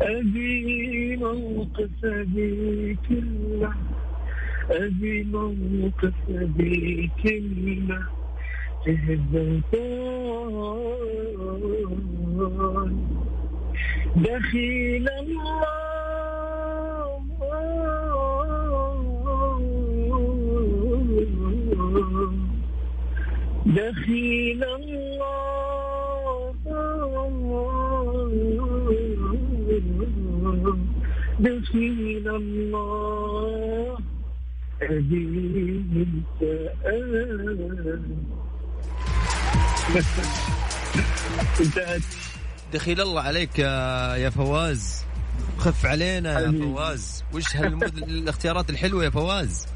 أبي 0.00 1.16
موقف 1.16 1.90
أبي 2.04 2.96
كلمة 3.08 3.72
أبي 4.70 5.24
موقف 5.24 6.14
أبي 6.30 7.10
كلمة 7.22 8.00
الطول 8.88 10.58
دخيل 14.16 15.08
الله 15.08 15.68
دخيل 23.66 24.64
الله. 24.64 24.98
دخيل 31.40 32.28
الله 32.28 33.98
أبي 34.82 35.82
انت 35.96 36.40
انتهت. 41.60 42.02
دخيل 42.72 43.00
الله 43.00 43.20
عليك 43.22 43.58
يا 43.58 44.14
يا 44.16 44.30
فواز. 44.30 45.04
خف 45.58 45.86
علينا 45.86 46.40
يا 46.40 46.46
حبيبي. 46.48 46.64
فواز. 46.64 47.24
وش 47.34 47.56
هالمد... 47.56 47.98
الاختيارات 48.08 48.70
الحلوة 48.70 49.04
يا 49.04 49.10
فواز؟ 49.10 49.66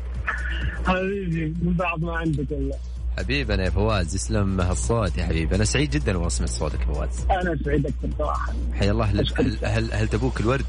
حبيبي 0.87 1.55
من 1.63 1.73
بعض 1.75 2.01
ما 2.01 2.17
عندك 2.17 2.53
إلا. 2.53 2.77
حبيبنا 3.19 3.65
يا 3.65 3.71
فواز. 3.71 4.15
يسلم 4.15 4.61
هالصوت 4.61 5.19
يا 5.19 5.25
حبيبي. 5.25 5.55
أنا 5.57 5.65
سعيد 5.65 5.91
جدا 5.91 6.17
وأنا 6.17 6.27
اسمع 6.27 6.47
صوتك 6.47 6.81
يا 6.81 6.87
فواز. 6.95 7.27
أنا 7.31 7.59
سعيد 7.65 7.87
أكثر 7.87 8.09
صراحة 8.19 8.53
حيا 8.75 8.91
الله 8.91 9.05
أهل 9.05 9.59
أهل, 9.65 9.93
أهل 9.93 10.09
تبوك 10.09 10.41
الورد. 10.41 10.67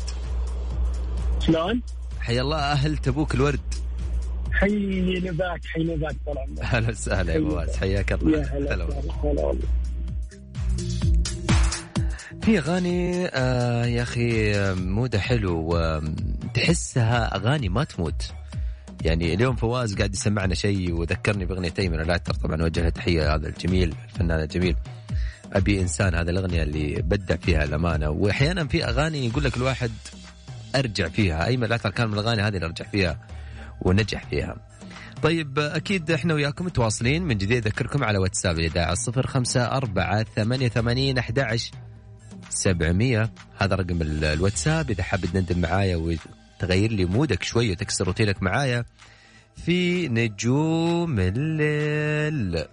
شلون؟ 1.40 1.82
حيا 2.20 2.42
الله 2.42 2.58
أهل 2.58 2.98
تبوك 2.98 3.36
الورد. 3.36 3.83
حي 4.54 5.20
نباك 5.20 5.66
حي 5.66 5.84
نباك 5.84 6.16
طال 6.26 6.38
عمرك. 6.38 6.60
أهلا 6.60 6.90
وسهلا 6.90 7.34
يا 7.34 7.40
فواز 7.40 7.76
حياك 7.76 8.12
يا 8.12 8.16
الله 8.16 8.42
هلا 8.42 8.88
والله. 9.24 9.60
في 12.42 12.58
أغاني 12.58 13.28
آه 13.28 13.86
يا 13.86 14.02
أخي 14.04 14.56
آه، 14.56 14.74
مودها 14.74 15.22
حلو 15.22 15.80
تحسها 16.54 17.36
أغاني 17.36 17.70
ما 17.70 17.84
تموت. 17.84 18.32
يعني 19.04 19.34
اليوم 19.34 19.56
فواز 19.56 19.96
قاعد 19.96 20.14
يسمعنا 20.14 20.56
شيء 20.56 20.94
وذكرني 20.94 21.46
باغنيه 21.46 21.74
ايمن 21.80 22.00
الاعتر 22.00 22.34
طبعا 22.34 22.62
أوجه 22.62 22.82
له 22.82 22.90
تحية 22.90 23.36
هذا 23.36 23.48
الجميل 23.48 23.96
الفنان 24.10 24.40
الجميل. 24.40 24.76
أبي 25.54 25.82
إنسان 25.82 26.16
هذا 26.16 26.32
الأغنية 26.32 26.64
اللي 26.64 27.02
بدع 27.02 27.36
فيها 27.36 27.64
الأمانة. 27.64 28.10
واحيانا 28.10 28.68
في 28.68 28.86
أغاني 28.86 29.28
يقول 29.28 29.44
لك 29.44 29.58
الواحد 29.58 29.92
أرجع 30.76 31.08
فيها. 31.08 31.46
ايمن 31.46 31.64
الاعتر 31.64 31.90
كان 31.90 32.08
من 32.08 32.14
الأغاني 32.14 32.42
هذه 32.42 32.56
اللي 32.56 32.66
أرجع 32.66 32.86
فيها. 32.86 33.20
ونجح 33.84 34.24
فيها. 34.30 34.56
طيب 35.24 35.60
أكيد 35.60 36.12
إحنا 36.12 36.34
وياكم 36.34 36.66
متواصلين. 36.66 37.24
من 37.24 37.38
جديد 37.38 37.66
أذكركم 37.68 38.04
على 38.04 38.18
واتساب 38.18 38.60
الإذاعة 38.60 38.96
054 38.96 40.24
88 40.36 41.18
11 41.18 41.72
700 42.50 43.30
هذا 43.58 43.76
رقم 43.76 44.02
ال- 44.02 44.26
الواتساب. 44.26 44.90
إذا 44.92 45.04
حاب 45.04 45.26
تندم 45.26 45.62
معايا 45.62 45.96
وتغير 45.96 46.92
لي 46.92 47.06
مودك 47.06 47.44
شوي 47.44 47.72
وتكسر 47.72 48.06
روتينك 48.06 48.44
معايا 48.44 48.86
في 49.66 50.08
نجوم 50.08 51.20
الليل. 51.20 52.66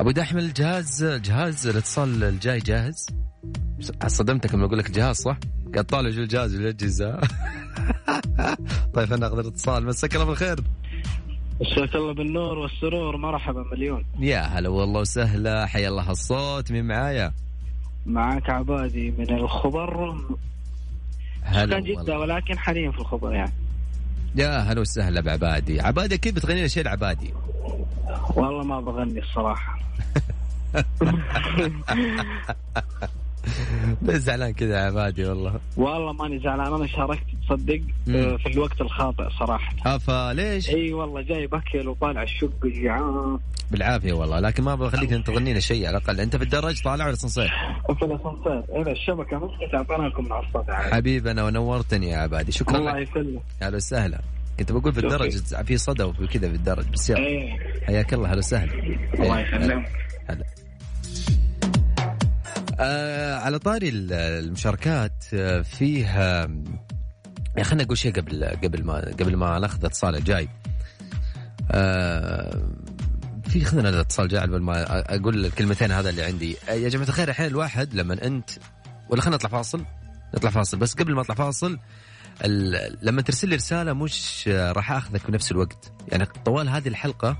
أبو 0.00 0.10
دحم 0.10 0.38
الجهاز 0.38 1.04
جهاز 1.04 1.66
الاتصال 1.66 2.24
الجاي 2.24 2.58
جاهز؟ 2.58 3.06
صدمتك 4.06 4.54
لما 4.54 4.64
أقول 4.64 4.78
لك 4.78 4.90
جهاز 4.90 5.16
صح؟ 5.16 5.36
قاعد 5.72 5.84
طالع 5.84 6.10
شو 6.10 6.20
الجهاز؟ 6.20 6.54
والاجهزه 6.54 7.20
طيب 8.94 9.12
أنا 9.12 9.26
اخذ 9.26 9.38
الاتصال 9.38 9.86
مساك 9.86 10.14
الله 10.14 10.26
بالخير. 10.26 10.60
مساك 11.60 11.94
الله 11.94 12.14
بالنور 12.14 12.58
والسرور. 12.58 13.16
مرحبا 13.16 13.64
مليون. 13.72 14.04
يا 14.18 14.40
هلا 14.40 14.68
والله 14.68 15.00
وسهلا. 15.00 15.66
حيا 15.66 15.88
الله 15.88 16.10
الصوت. 16.10 16.72
مين 16.72 16.84
معايا؟ 16.84 17.32
معك 18.06 18.50
عبادي 18.50 19.10
من 19.18 19.30
الخبر. 19.30 20.16
هلا 21.42 21.80
كان 21.80 21.84
جدة. 21.84 22.18
ولكن 22.18 22.58
حاليا 22.58 22.90
في 22.90 22.98
الخبر 22.98 23.32
يعني. 23.32 23.52
يا 24.36 24.58
هلا 24.58 24.80
وسهلا 24.80 25.20
بعبادي. 25.20 25.80
عبادي 25.80 26.18
كيف 26.18 26.34
بتغني 26.34 26.58
لنا 26.58 26.68
شيء 26.68 26.82
العبادي 26.82 27.34
والله 28.36 28.64
ما 28.64 28.80
بغني 28.80 29.20
الصراحة. 29.20 29.78
بس 34.02 34.14
زعلان 34.16 34.52
كذا 34.52 34.74
يا 34.80 34.86
عبادي 34.86 35.24
والله. 35.24 35.60
والله 35.76 36.12
ماني 36.12 36.38
زعلان 36.38 36.74
أنا 36.74 36.86
شاركت 36.86 37.22
تصدق. 37.48 37.80
آه، 38.08 38.36
في 38.36 38.46
الوقت 38.46 38.80
الخاطئ 38.80 39.24
صراحة. 39.38 39.74
أفا 39.86 40.32
ليش؟ 40.32 40.70
إي 40.70 40.92
والله 40.92 41.22
جاي 41.22 41.46
باكل 41.46 41.88
وطالع 41.88 42.22
الشق 42.22 42.66
جيعان 42.66 43.38
بالعافية 43.70 44.12
والله 44.12 44.40
لكن 44.40 44.62
ما 44.62 44.74
بخليك 44.74 45.12
انت 45.12 45.26
تغنينا 45.26 45.60
شيء 45.60 45.86
على 45.86 45.96
الأقل. 45.98 46.20
أنت 46.20 46.36
في 46.36 46.42
الدرج 46.44 46.82
طالع 46.82 47.06
ولا 47.06 47.14
صنصير؟ 47.14 47.50
وفي 47.88 48.04
الاسانسير 48.04 48.82
إذا 48.82 48.92
الشبكة 48.92 49.38
مسكت 49.38 49.74
اعطينا 49.74 50.08
لكم 50.08 50.32
عادي 50.32 50.94
حبيبنا 50.94 51.44
ونورتني 51.44 52.08
يا 52.08 52.18
عبادي. 52.18 52.52
شكرا 52.52 52.76
الله 52.78 52.98
يسلمك. 52.98 53.42
أهلا 53.62 53.76
وسهلا. 53.76 54.20
كنت 54.58 54.72
بقول 54.72 54.92
في 54.92 55.00
الدرج 55.00 55.30
في 55.64 55.76
صدى 55.76 56.02
وفي 56.02 56.26
كذا 56.26 56.48
في 56.48 56.54
الدرج 56.54 56.84
بس 56.92 57.10
يلا. 57.10 57.18
إيه. 57.18 57.58
حياك 57.86 58.14
الله 58.14 58.28
أهلا 58.28 58.38
وسهلا. 58.38 58.72
الله 59.14 59.38
إيه، 59.38 59.46
يسلمك 59.46 59.88
هلا. 60.28 60.44
آه 62.80 63.34
على 63.38 63.58
طاري 63.58 63.88
ال- 63.88 64.12
المشاركات 64.12 65.24
آه، 65.34 65.60
فيها 65.62 66.50
يا 67.58 67.62
خلينا 67.62 67.84
نقول 67.84 67.98
شيء 67.98 68.12
قبل 68.12 68.44
قبل 68.44 68.84
ما 68.84 68.94
قبل 69.00 69.36
ما 69.36 69.58
ناخذ 69.58 69.78
الاتصال 69.80 70.16
الجاي 70.16 70.48
آه 71.70 72.62
في 73.48 73.64
خذنا 73.64 73.88
الاتصال 73.88 74.24
الجاي 74.24 74.40
قبل 74.40 74.60
ما 74.60 74.84
أقول 75.14 75.44
الكلمتين 75.46 75.92
هذا 75.92 76.10
اللي 76.10 76.22
عندي. 76.22 76.56
آه، 76.68 76.72
يا 76.72 76.88
جماعة 76.88 77.08
الخير 77.08 77.28
الحين 77.28 77.46
الواحد 77.46 77.94
لما 77.94 78.26
أنت 78.26 78.50
ولا 79.08 79.20
خلينا 79.22 79.36
نطلع 79.36 79.50
فاصل 79.50 79.84
نطلع 80.34 80.50
فاصل 80.50 80.78
بس 80.78 80.94
قبل 80.94 81.14
ما 81.14 81.20
أطلع 81.20 81.34
فاصل 81.34 81.78
لما 83.02 83.22
ترسل 83.22 83.48
لي 83.48 83.56
رسالة 83.56 83.92
مش 83.92 84.44
آه، 84.48 84.72
راح 84.72 84.92
أخذك 84.92 85.20
في 85.20 85.32
نفس 85.32 85.52
الوقت. 85.52 85.92
يعني 86.08 86.26
طوال 86.44 86.68
هذه 86.68 86.88
الحلقة 86.88 87.36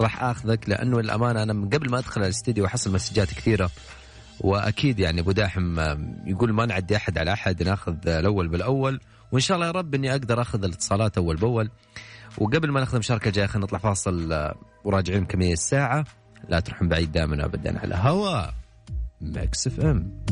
راح 0.00 0.22
أخذك 0.22 0.68
لأنه 0.68 0.98
الامانه 0.98 1.42
أنا 1.42 1.52
من 1.52 1.68
قبل 1.68 1.90
ما 1.90 1.98
أدخل 1.98 2.22
الاستديو 2.22 2.66
أحصل 2.66 2.92
مسجات 2.92 3.28
كثيرة. 3.28 3.70
وأكيد 4.40 4.98
يعني 4.98 5.20
أبو 5.20 5.32
داحم 5.32 5.80
يقول 6.26 6.52
ما 6.52 6.66
نعدي 6.66 6.96
أحد 6.96 7.18
على 7.18 7.32
أحد 7.32 7.62
ناخذ 7.62 8.08
الأول 8.08 8.48
بالأول 8.48 9.00
وإن 9.32 9.40
شاء 9.40 9.54
الله 9.54 9.66
يا 9.66 9.72
رب 9.72 9.94
إني 9.94 10.10
أقدر 10.10 10.40
أخذ 10.42 10.64
الاتصالات 10.64 11.18
أول 11.18 11.36
بأول. 11.36 11.70
وقبل 12.38 12.70
ما 12.70 12.80
ناخذ 12.80 12.94
المشاركه 12.94 13.28
الجايه 13.28 13.46
خلينا 13.46 13.66
نطلع 13.66 13.78
فاصل 13.78 14.32
آه، 14.32 14.54
وراجعين 14.84 15.24
كمية 15.24 15.52
الساعة. 15.52 16.04
لا 16.48 16.60
تروحون 16.60 16.88
بعيد 16.88 17.12
دائما 17.12 17.44
ابدا 17.44 17.78
على 17.80 17.94
هوا. 17.94 18.46
Mix 19.20 19.66
FM. 19.66 20.24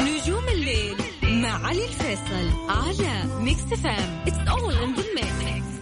نجوم 0.00 0.48
الليل 0.48 0.96
مع 1.42 1.66
علي 1.66 1.84
الفيصل 2.30 2.70
على 2.70 3.42
Mix 3.42 3.60
FM 3.60 4.24
it's 4.26 4.48
all 4.48 4.74
in 4.74 4.94
the 4.94 5.02
mix 5.14 5.77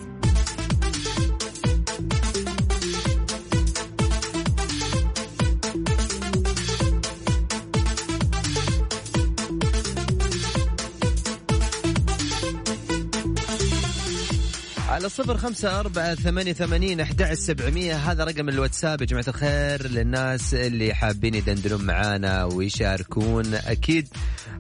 على 14.96 15.08
صفر 15.08 15.36
خمسة 15.36 15.80
أربعة 15.80 16.14
ثمانية 16.14 16.52
ثمانين 16.52 17.00
أحد 17.00 17.22
سبعمية. 17.34 17.94
هذا 17.96 18.24
رقم 18.24 18.48
الواتساب 18.48 19.00
يا 19.00 19.06
جماعة 19.06 19.24
الخير 19.28 19.86
للناس 19.88 20.54
اللي 20.54 20.94
حابين 20.94 21.34
يدندنون 21.34 21.84
معانا 21.84 22.44
ويشاركون 22.44 23.54
أكيد. 23.54 24.08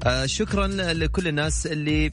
آه 0.06 0.26
شكرا 0.26 0.66
لكل 0.66 1.28
الناس 1.28 1.66
اللي 1.66 2.10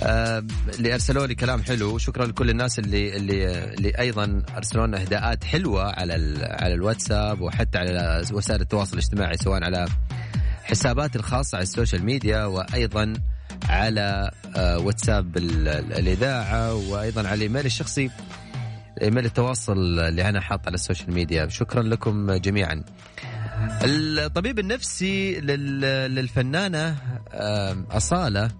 آه 0.00 0.44
اللي 0.78 0.94
أرسلوا 0.94 1.26
لي 1.26 1.34
كلام 1.34 1.62
حلو. 1.62 1.98
شكرا 1.98 2.26
لكل 2.26 2.50
الناس 2.50 2.78
اللي 2.78 3.16
اللي 3.16 3.64
اللي 3.74 3.98
أيضا 3.98 4.42
أرسلوا 4.56 4.86
لنا 4.86 5.00
إهداءات 5.00 5.44
حلوة 5.44 5.84
على 5.84 6.12
على 6.42 6.74
الواتساب 6.74 7.40
وحتى 7.40 7.78
على 7.78 8.24
وسائل 8.32 8.60
التواصل 8.60 8.92
الاجتماعي 8.92 9.36
سواء 9.36 9.64
على 9.64 9.88
حسابات 10.64 11.16
الخاصة 11.16 11.56
على 11.56 11.62
السوشيال 11.62 12.04
ميديا 12.04 12.44
وأيضا 12.44 13.12
على 13.64 14.30
آه، 14.56 14.78
واتساب 14.78 15.36
ال- 15.36 15.68
ال- 15.68 15.92
الإذاعة 15.92 16.74
وأيضا 16.74 17.20
على 17.20 17.34
الإيميل 17.34 17.66
الشخصي 17.66 18.10
إيميل 19.02 19.24
التواصل 19.24 20.00
اللي 20.00 20.28
أنا 20.28 20.40
حاط 20.40 20.66
على 20.66 20.74
السوشيال 20.74 21.12
ميديا. 21.14 21.48
شكرا 21.48 21.82
لكم 21.82 22.32
جميعا. 22.32 22.84
الطبيب 23.84 24.58
النفسي 24.58 25.40
لل- 25.40 26.14
للفنانة 26.14 26.96
آم، 27.34 27.86
أصالة 27.90 28.50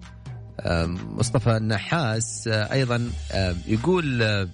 آم، 0.61 0.97
مصطفى 1.17 1.57
النحاس 1.57 2.47
آه، 2.47 2.73
أيضا 2.73 3.11
آم، 3.31 3.55
يقول 3.67 4.23
آه، 4.23 4.47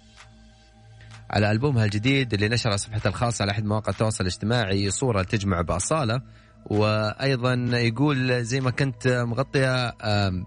على 1.30 1.52
ألبومها 1.52 1.86
الجديد 1.86 2.34
اللي 2.34 2.50
نشر 2.50 2.70
على 2.70 2.78
صفحته 2.78 3.08
الخاصة 3.08 3.44
على 3.44 3.52
أحد 3.52 3.66
مواقع 3.66 3.92
التواصل 3.92 4.24
الاجتماعي 4.24 4.92
صورة 4.92 5.24
تجمع 5.24 5.62
بأصالة. 5.62 6.22
وأيضا 6.66 7.54
يقول 7.74 8.44
زي 8.44 8.62
ما 8.62 8.72
كنت 8.72 9.08
مغطية 9.08 9.96
آم، 10.04 10.46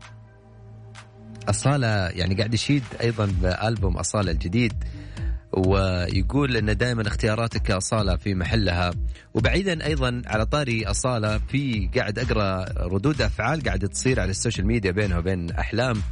أصالة 1.48 1.87
يعني 2.09 2.35
قاعد 2.35 2.55
يشيد 2.55 2.83
أيضا 3.00 3.26
بألبوم 3.42 3.96
أصالة 3.96 4.33
الجديد. 4.33 4.72
ويقول 5.52 6.56
أن 6.56 6.76
دائما 6.76 7.09
اختياراتك 7.09 7.70
أصالة 7.70 8.16
في 8.16 8.35
محلها. 8.35 8.90
وبعيدا 9.35 9.87
أيضا 9.87 10.22
على 10.26 10.46
طاري 10.46 10.87
أصالة 10.87 11.38
في 11.38 11.90
قاعد 11.96 12.18
أقرأ 12.18 12.64
ردود 12.87 13.22
أفعال 13.22 13.62
قاعدة 13.62 13.87
تصير 13.87 14.20
على 14.20 14.30
السوشيال 14.30 14.66
ميديا 14.66 14.90
بينها 14.90 15.18
وبين 15.18 15.50
أحلام. 15.50 16.02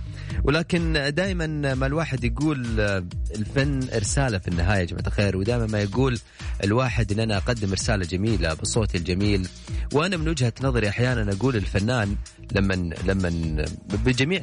ولكن 0.44 1.12
دائما 1.14 1.74
ما 1.74 1.86
الواحد 1.86 2.24
يقول 2.24 2.80
الفن 3.36 3.80
رساله 3.94 4.38
في 4.38 4.48
النهاية 4.48 4.80
يا 4.80 4.84
جماعة 4.84 5.06
الخير. 5.06 5.36
ودائما 5.36 5.66
ما 5.66 5.80
يقول 5.80 6.18
الواحد 6.64 7.12
إن 7.12 7.20
أنا 7.20 7.36
أقدم 7.36 7.72
رساله 7.72 8.04
جميلة 8.04 8.54
بصوتي 8.54 8.98
الجميل. 8.98 9.48
وأنا 9.92 10.16
من 10.16 10.28
وجهة 10.28 10.52
نظري 10.62 10.88
أحيانا 10.88 11.32
أقول 11.32 11.56
الفنان 11.56 12.16
لما 12.52 12.74
لما 13.04 13.64
بجميع 14.04 14.42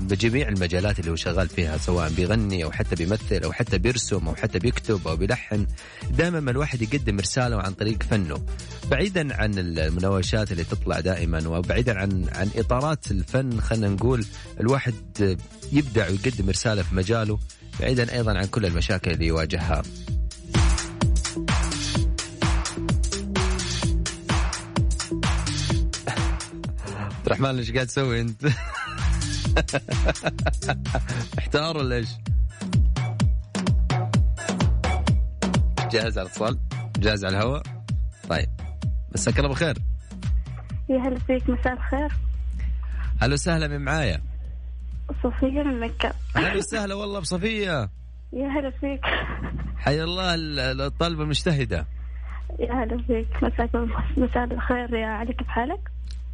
بجميع 0.00 0.48
المجالات 0.48 0.98
اللي 0.98 1.10
هو 1.10 1.16
شغال 1.16 1.48
فيها 1.48 1.78
سواء 1.78 2.10
بيغني 2.10 2.64
أو 2.64 2.72
حتى 2.72 2.96
بيمثل 2.96 3.42
أو 3.44 3.52
حتى 3.52 3.78
بيرسم 3.78 4.25
أو 4.28 4.34
حتى 4.34 4.58
بيكتب 4.58 5.08
أو 5.08 5.16
بيلحن 5.16 5.66
دائما 6.10 6.40
ما 6.40 6.50
الواحد 6.50 6.82
يقدم 6.82 7.20
رسالة 7.20 7.56
عن 7.56 7.72
طريق 7.72 8.02
فنه 8.02 8.46
بعيدا 8.90 9.36
عن 9.36 9.58
المناوشات 9.58 10.52
اللي 10.52 10.64
تطلع 10.64 11.00
دائما 11.00 11.48
وبعيدا 11.48 11.98
عن 11.98 12.26
عن 12.32 12.50
إطارات 12.56 13.10
الفن 13.10 13.60
خلينا 13.60 13.88
نقول 13.88 14.24
الواحد 14.60 15.38
يبدع 15.72 16.08
ويقدم 16.08 16.50
رسالة 16.50 16.82
في 16.82 16.94
مجاله 16.94 17.38
بعيدا 17.80 18.12
أيضا 18.12 18.38
عن 18.38 18.44
كل 18.44 18.66
المشاكل 18.66 19.10
اللي 19.10 19.26
يواجهها 19.26 19.82
عبد 27.26 27.26
الرحمن 27.26 27.58
إيش 27.58 27.72
قاعد 27.72 27.86
تسوي 27.86 28.20
أنت؟ 28.20 28.46
محتار 31.36 31.76
ولا 31.76 31.96
إيش؟ 31.96 32.08
جاهز 35.92 36.18
على 36.18 36.26
الاتصال؟ 36.26 36.58
جاهز 36.98 37.24
على 37.24 37.38
الهواء؟ 37.38 37.62
طيب. 38.28 38.48
مساك 39.14 39.38
الله 39.38 39.48
بالخير. 39.48 39.76
يا 40.88 40.98
هلا 40.98 41.18
فيك 41.18 41.50
مساء 41.50 41.72
الخير. 41.72 42.08
هلا 43.22 43.32
وسهلا 43.32 43.68
من 43.68 43.80
معايا؟ 43.84 44.20
صوفيا 45.22 45.62
من 45.62 45.80
مكة. 45.80 46.12
هلا 46.36 46.56
وسهلا 46.56 46.94
والله 46.94 47.20
بصفية. 47.20 47.90
يا 48.32 48.46
هلا 48.48 48.70
فيك. 48.70 49.04
حيا 49.78 50.04
الله 50.04 50.34
ال- 50.34 50.80
الطالبة 50.80 51.22
المجتهدة. 51.22 51.86
يا 52.58 52.72
هلا 52.74 53.02
فيك. 53.06 53.28
مساك 53.42 53.70
مساء 54.16 54.44
الخير 54.44 54.94
يا 54.94 55.06
علي 55.06 55.32
كيف 55.32 55.48
حالك؟ 55.48 55.80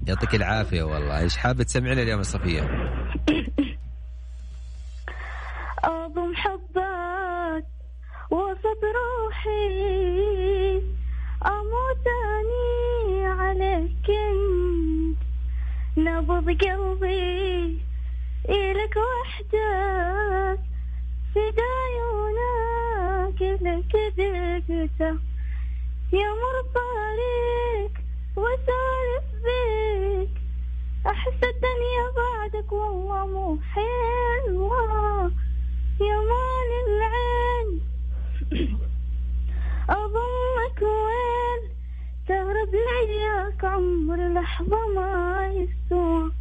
يعطيك 0.07 0.35
العافية 0.35 0.83
والله. 0.83 1.19
إيش 1.19 1.37
حابة 1.37 1.65
تسمعنا 1.65 2.03
اليوم 2.03 2.19
يا 2.19 2.23
صفية؟ 2.25 2.63
أضم 5.85 6.35
حبك 6.35 7.02
وسط 8.73 8.85
روحي 8.85 10.83
أموت 11.47 12.07
أني 12.07 13.27
عليك. 13.27 14.11
انت 14.11 15.19
نبض 15.97 16.47
قلبي 16.63 17.81
إلك 18.49 18.97
وحدك 18.97 20.61
في 21.33 21.53
عيونك 21.59 23.43
لك 23.43 23.97
دقته 24.17 25.19
يا 26.13 26.31
مرطارك 26.43 27.95
وسالف 28.37 29.27
بيك. 29.45 30.35
أحس 31.07 31.41
الدنيا 31.43 32.11
بعدك 32.17 32.73
والله 32.73 33.27
مو 33.27 33.59
حلوة. 33.73 35.33
يا 36.01 36.17
مال 36.17 36.71
العين 36.87 37.52
أضمك 39.89 40.83
وين؟ 40.83 41.71
تهرب 42.29 42.75
لياك 42.75 43.65
عمر 43.65 44.29
لحظة 44.29 44.95
ما 44.95 45.47
يسوى 45.47 46.33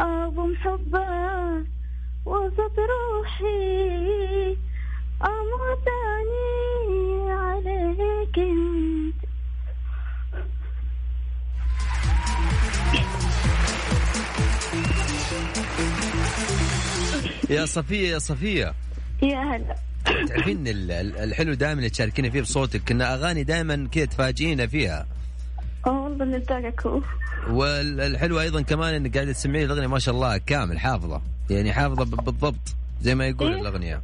أضم 0.00 0.56
حبك 0.56 1.66
وسط 2.24 2.76
روحي. 2.78 4.56
أمر 5.22 5.78
ثاني 5.84 7.30
عليك 7.30 8.38
أنت. 8.38 9.20
يا 17.50 17.66
صفية 17.66 18.08
يا 18.08 18.18
صفية. 18.18 18.74
يا 19.22 19.38
هلا. 19.38 19.89
تعرفين 20.28 20.68
ال- 20.68 20.90
ال- 20.90 21.16
الحلو 21.16 21.54
دائما 21.54 21.78
اللي 21.78 21.90
تشاركينا 21.90 22.30
فيه 22.30 22.40
بصوتك 22.40 22.80
كنا 22.88 23.14
أغاني 23.14 23.44
دائما 23.44 23.88
كذا 23.92 24.04
تفاجئينا 24.04 24.66
فيها. 24.66 25.06
آه 25.86 25.90
والله 25.90 26.42
هو 26.86 27.00
والحلو 27.50 28.40
أيضا 28.40 28.62
كمان 28.62 28.94
إنك 28.94 29.14
قاعدة 29.14 29.32
تسمعين 29.32 29.64
الأغنية 29.64 29.86
ما 29.86 29.98
شاء 29.98 30.14
الله 30.14 30.36
كامل 30.36 30.78
حافظة. 30.78 31.22
يعني 31.50 31.72
حافظة 31.72 32.04
بالضبط 32.04 32.74
زي 33.00 33.14
ما 33.14 33.26
يقول 33.26 33.52
إيه؟ 33.52 33.60
الأغنية. 33.60 34.02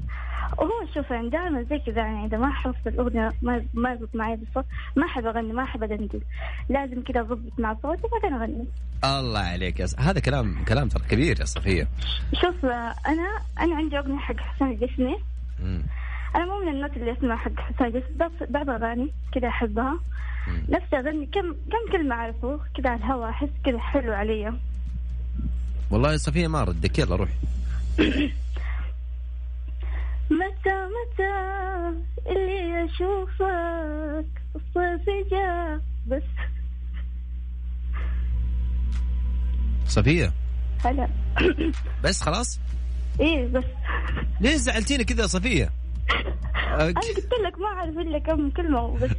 وهو 0.58 0.86
شوف 0.94 1.10
يعني 1.10 1.30
دائما 1.30 1.62
زي 1.70 1.78
كذا 1.78 1.96
يعني 1.96 2.26
إذا 2.26 2.38
ما 2.38 2.52
حفظت 2.52 2.86
الأغنية 2.86 3.32
ما 3.42 3.64
ما 3.74 3.92
يضبط 3.92 4.08
معي 4.14 4.36
بالصوت 4.36 4.64
ما 4.96 5.06
أحب 5.06 5.26
أغني 5.26 5.52
ما 5.52 5.62
أحب 5.62 5.82
ادندن 5.82 6.20
لازم 6.68 7.02
كذا 7.02 7.20
أضبط 7.20 7.52
مع 7.58 7.76
صوتي 7.82 8.02
بعدين 8.12 8.32
أغني. 8.40 8.64
الله 9.04 9.40
عليك 9.40 9.80
يا. 9.80 9.86
هذا 9.98 10.20
كلام 10.20 10.64
كلام 10.64 10.88
ترى 10.88 11.02
كبير 11.08 11.40
يا 11.40 11.44
صفية. 11.44 11.88
شوف 12.34 12.64
أنا 12.64 13.36
أنا 13.60 13.76
عندي 13.76 13.98
أغنية 13.98 14.18
حق 14.18 14.36
حسين 14.36 14.70
الجسمي. 14.70 15.16
أنا 16.34 16.44
مو 16.44 16.60
من 16.60 16.68
النوت 16.68 16.96
اللي 16.96 17.12
أسمع 17.12 17.36
حق 17.36 17.60
حسين 17.60 18.02
بس 18.16 18.48
بعض 18.50 18.70
أغاني 18.70 19.12
كذا 19.32 19.48
أحبها. 19.48 20.00
نفسي 20.68 20.96
اغني 20.96 21.26
كم 21.26 21.52
كم 21.52 21.92
كلمة 21.92 22.14
أعرفه؟ 22.14 22.60
كذا 22.76 22.90
على 22.90 22.98
الهواء 23.00 23.30
أحس 23.30 23.48
كذا 23.64 23.78
حلو 23.78 24.12
علي. 24.12 24.52
والله 25.90 26.12
يا 26.12 26.16
صفية 26.16 26.46
ما 26.46 26.64
ردك 26.64 26.98
يلا 26.98 27.16
روحي. 27.16 27.32
متى 30.30 30.76
متى 30.96 31.32
اللي 32.26 32.84
اشوفك 32.84 34.26
الصيف 34.56 35.30
جاء 35.30 35.80
بس. 36.06 36.22
صفية؟ 39.86 40.32
هلا. 40.84 41.08
بس 42.04 42.22
خلاص؟ 42.22 42.60
إيه 43.20 43.46
بس. 43.46 43.64
ليه 44.40 44.56
زعلتيني 44.56 45.04
كذا 45.04 45.22
يا 45.22 45.70
أنا 46.56 46.84
قلت 46.84 47.30
لك 47.46 47.58
ما 47.60 47.66
أعرف 47.66 47.98
إلا 47.98 48.18
كم 48.18 48.50
كلمة 48.50 48.80
وبس. 48.82 49.10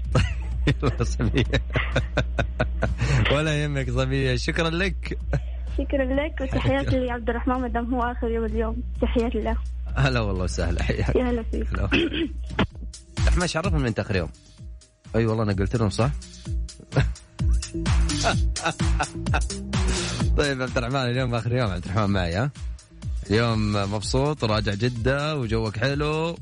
يلا 0.84 1.04
صفيه 1.04 1.46
ولا 3.32 3.64
يهمك 3.64 3.90
صفيه 3.90 4.36
شكرا 4.36 4.70
لك. 4.70 5.20
شكرا 5.78 6.04
لك 6.06 6.42
وتحياتي 6.42 7.00
لعبد 7.06 7.30
الرحمن 7.30 7.56
ما 7.56 7.68
دام 7.68 7.94
هو 7.94 8.04
آخر 8.04 8.28
يوم 8.28 8.46
اليوم. 8.46 8.84
تحياتي 9.02 9.42
له. 9.42 9.58
هلا 9.96 10.20
والله 10.20 10.44
وسهلا 10.44 10.84
حياك. 10.84 11.16
يا 11.16 11.24
هلا 11.30 11.44
فيك. 11.44 11.68
أحمد 13.28 13.50
عرفهم 13.56 13.82
من 13.82 13.94
آخر 14.00 14.16
يوم؟ 14.16 14.30
أي 15.16 15.26
والله 15.26 15.44
أنا 15.44 15.54
قلت 15.54 15.76
لهم 15.76 15.90
صح؟ 15.90 16.10
طيب 20.38 20.62
عبد 20.62 20.78
الرحمن 20.78 20.96
اليوم 20.96 21.36
آخر 21.36 21.56
يوم. 21.56 21.70
عبد 21.70 21.86
الرحمن 21.86 22.10
معي 22.10 22.36
ها؟ 22.36 22.52
اليوم 23.30 23.74
مبسوط 23.74 24.44
راجع 24.44 24.74
جدة 24.74 25.38
وجوك 25.38 25.78
حلو. 25.78 26.36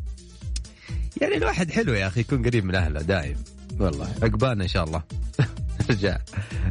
يعني 1.22 1.38
الواحد 1.38 1.72
حلو 1.72 1.94
يا 1.94 2.08
أخي 2.08 2.20
يكون 2.20 2.46
قريب 2.46 2.66
من 2.66 2.76
أهله 2.76 3.02
دايم. 3.02 3.38
والله 3.80 4.08
عقبالنا 4.22 4.64
إن 4.64 4.68
شاء 4.68 4.84
الله. 4.84 5.04
رجع. 5.90 6.18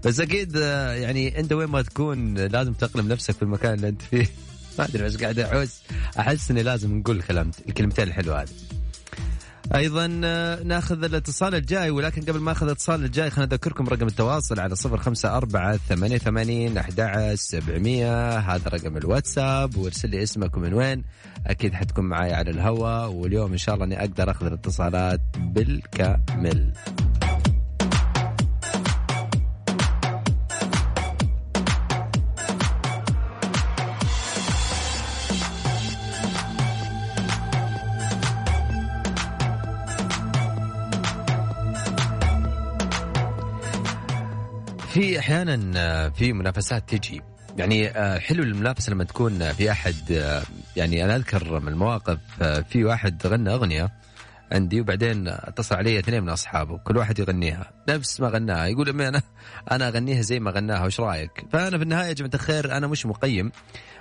بس 0.04 0.20
أكيد 0.20 0.56
آه، 0.56 0.92
يعني 0.92 1.40
أنت 1.40 1.52
وين 1.52 1.68
ما 1.68 1.82
تكون 1.82 2.34
لازم 2.34 2.72
تقلم 2.72 3.08
نفسك 3.08 3.34
في 3.34 3.42
المكان 3.42 3.74
اللي 3.74 3.88
أنت 3.88 4.02
فيه. 4.02 4.26
ما 4.78 4.84
أدري 4.84 5.04
بس 5.04 5.16
قاعد 5.16 5.38
أحس 5.38 5.82
أحس 6.18 6.50
إني 6.50 6.62
لازم 6.62 6.98
نقول 6.98 7.16
الكلام 7.16 7.50
الكلمتين 7.68 8.08
الحلوة 8.08 8.42
هذه. 8.42 8.48
أيضا 9.74 10.20
آه، 10.24 10.62
ناخذ 10.62 11.04
الاتصال 11.04 11.54
الجاي 11.54 11.90
ولكن 11.90 12.22
قبل 12.22 12.38
ما 12.38 12.52
أخذ 12.52 12.66
الاتصال 12.66 13.04
الجاي 13.04 13.30
خلينا 13.30 13.52
نذكركم 13.52 13.88
رقم 13.88 14.06
التواصل 14.06 14.60
على 14.60 14.76
صفر 14.76 14.96
خمسة 14.96 15.36
أربعة 15.36 15.76
ثمانية 15.76 16.18
ثمانين 16.18 16.78
أحد 16.78 17.34
سبعمية. 17.34 18.38
هذا 18.38 18.68
رقم 18.68 18.96
الواتساب 18.96 19.76
وارسل 19.76 20.10
لي 20.10 20.22
اسمك 20.22 20.56
ومن 20.56 20.74
وين. 20.74 21.04
أكيد 21.46 21.74
حتكون 21.74 22.04
معاي 22.04 22.32
على 22.32 22.50
الهواء 22.50 23.10
واليوم 23.10 23.52
إن 23.52 23.58
شاء 23.58 23.74
الله 23.74 23.86
أني 23.86 24.00
أقدر 24.00 24.30
أخذ 24.30 24.46
الاتصالات 24.46 25.20
بالكامل. 25.38 26.72
في 44.94 45.18
أحيانا 45.18 45.72
آه، 45.76 46.08
في 46.08 46.32
منافسات 46.32 46.94
تجي 46.94 47.22
يعني 47.56 47.88
آه، 47.88 48.18
حلو 48.18 48.42
المنافسة 48.42 48.92
لما 48.92 49.04
تكون 49.04 49.42
آه، 49.42 49.52
في 49.52 49.70
أحد 49.70 49.94
يعني 50.76 51.04
أنا 51.04 51.16
أذكر 51.16 51.60
من 51.60 51.68
المواقف 51.68 52.18
في 52.68 52.84
واحد 52.84 53.26
غنى 53.26 53.54
أغنية 53.54 53.92
عندي 54.52 54.80
وبعدين 54.80 55.28
اتصل 55.28 55.74
علي 55.74 55.98
اثنين 55.98 56.22
من 56.22 56.28
أصحابه 56.28 56.78
كل 56.78 56.96
واحد 56.96 57.18
يغنيها 57.18 57.70
نفس 57.88 58.20
ما 58.20 58.28
غناها 58.28 58.66
يقول 58.66 58.88
أمي 58.88 59.08
أنا 59.08 59.22
أنا 59.70 59.88
أغنيها 59.88 60.22
زي 60.22 60.40
ما 60.40 60.50
غناها 60.50 60.86
وش 60.86 61.00
رأيك؟ 61.00 61.44
فأنا 61.52 61.78
في 61.78 61.84
النهاية 61.84 62.08
يا 62.08 62.12
جماعة 62.12 62.34
الخير 62.34 62.76
أنا 62.76 62.86
مش 62.86 63.06
مقيم 63.06 63.52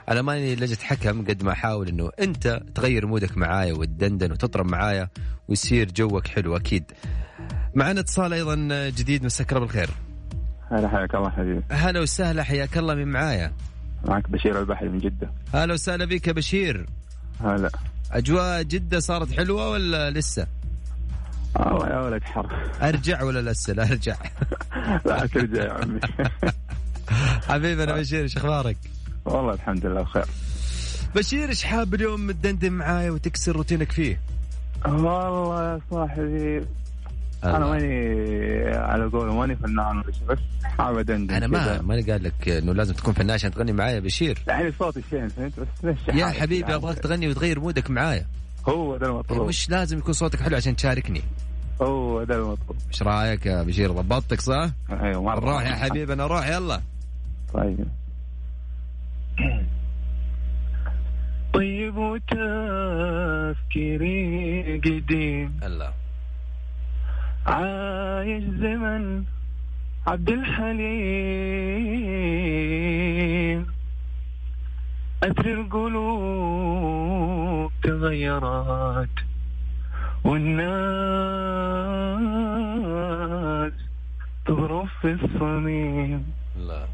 أنا 0.09 0.21
ماني 0.21 0.55
لجنة 0.55 0.77
حكم 0.81 1.25
قد 1.25 1.43
ما 1.43 1.51
أحاول 1.51 1.87
إنه 1.87 2.09
أنت 2.19 2.61
تغير 2.75 3.05
مودك 3.05 3.37
معايا 3.37 3.73
وتدندن 3.73 4.31
وتطرب 4.31 4.65
معايا 4.65 5.09
ويصير 5.47 5.91
جوك 5.91 6.27
حلو 6.27 6.57
أكيد. 6.57 6.91
معنا 7.75 7.99
اتصال 7.99 8.33
أيضا 8.33 8.55
جديد 8.89 9.25
مساك 9.25 9.53
بالخير. 9.53 9.89
هلا 10.71 10.87
حياك 10.89 11.15
الله 11.15 11.29
حبيبي. 11.29 11.61
هلا 11.71 11.99
وسهلا 11.99 12.43
حياك 12.43 12.77
الله 12.77 12.95
من 12.95 13.07
معايا. 13.07 13.51
معك 14.05 14.29
بشير 14.29 14.59
البحري 14.59 14.89
من 14.89 14.99
جدة. 14.99 15.29
هلا 15.53 15.73
وسهلا 15.73 16.05
بك 16.05 16.27
يا 16.27 16.33
بشير. 16.33 16.85
هلا. 17.43 17.69
أجواء 18.11 18.63
جدة 18.63 18.99
صارت 18.99 19.31
حلوة 19.33 19.69
ولا 19.69 20.11
لسه؟ 20.11 20.47
الله 21.59 21.87
يا 21.87 21.99
ولد 21.99 22.23
حر 22.23 22.71
أرجع 22.81 23.23
ولا 23.23 23.51
لسه؟ 23.51 23.73
لا 23.73 23.83
أرجع. 23.91 24.15
لا 25.05 25.25
ترجع 25.25 25.63
يا 25.63 25.73
عمي. 25.73 25.99
حبيبنا 27.49 27.95
بشير 27.95 28.23
إيش 28.23 28.37
أخبارك؟ 28.37 28.77
والله 29.25 29.53
الحمد 29.53 29.85
لله 29.85 30.01
بخير. 30.01 30.25
بشير 31.15 31.49
إيش 31.49 31.63
حاب 31.63 31.93
اليوم 31.93 32.31
تدندن 32.31 32.71
معايا 32.71 33.11
وتكسر 33.11 33.55
روتينك 33.55 33.91
فيه؟ 33.91 34.19
والله 34.85 35.73
يا 35.73 35.79
صاحبي 35.91 36.65
أنا 37.45 37.57
الله. 37.57 37.69
ماني 37.71 38.77
على 38.77 39.05
قولة 39.05 39.33
ماني 39.33 39.55
فنان 39.55 40.03
بس 40.29 40.37
حابب 40.63 40.97
ادندن 40.97 41.35
أنا 41.35 41.47
ما. 41.47 41.81
ماني 41.81 42.11
قال 42.11 42.23
لك 42.23 42.49
إنه 42.49 42.73
لازم 42.73 42.93
تكون 42.93 43.13
فنان 43.13 43.31
عشان 43.31 43.51
تغني 43.51 43.73
معايا 43.73 43.95
يا 43.95 43.99
بشير. 43.99 44.43
يعني 44.47 44.71
صوتي 44.71 45.01
شين 45.09 45.27
فهمت؟ 45.27 45.59
بس 45.59 45.97
يا 46.13 46.25
حبيبي 46.25 46.61
يعني. 46.61 46.75
أبغاك 46.75 46.99
تغني 46.99 47.27
وتغير 47.27 47.59
مودك 47.59 47.89
معايا. 47.89 48.25
هو 48.69 48.97
ده 48.97 49.07
المطلوب. 49.07 49.47
مش 49.47 49.69
لازم 49.69 49.97
يكون 49.97 50.13
صوتك 50.13 50.41
حلو 50.41 50.55
عشان 50.55 50.75
تشاركني. 50.75 51.21
هو 51.81 52.23
ده 52.23 52.35
المطلوب. 52.35 52.77
إيش 52.87 53.03
رأيك 53.03 53.45
يا 53.45 53.63
بشير؟ 53.63 53.91
ضبطتك 53.91 54.41
صح؟ 54.41 54.69
أيوه 54.91 55.23
مرة. 55.23 55.39
روح 55.39 55.65
يا 55.65 55.75
حبيبنا 55.75 56.27
روح 56.27 56.47
يلا. 56.47 56.81
طيب. 57.53 57.87
طيب 61.53 61.97
وتفكيري 61.97 63.83
قديم. 64.79 65.59
هلا 65.63 65.93
عايش 67.45 68.43
زمن 68.43 69.23
عبد 70.07 70.29
الحليم. 70.29 70.83
أدري 75.23 75.53
القلوب 75.53 77.03
تغيرت 77.83 79.09
والناس 80.23 80.63
تضرب 84.45 84.87
في 85.01 85.11
الصميم. 85.13 86.25
لا. 86.57 86.87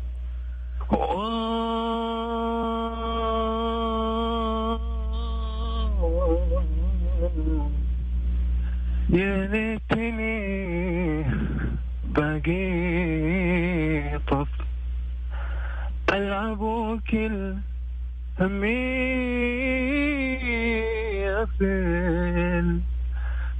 يا 9.10 9.48
ليتني 9.48 11.26
باقي 12.16 12.60
طفل 14.28 14.64
ألعب 16.14 16.60
وكل 16.62 17.56
همي 18.40 18.80
أفل 21.44 22.80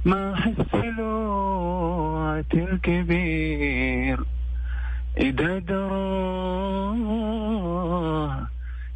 ما 0.04 0.34
أحس 0.34 0.74
لوعة 0.98 2.44
الكبير. 2.54 4.18
إذا 5.18 5.58
درى 5.58 6.00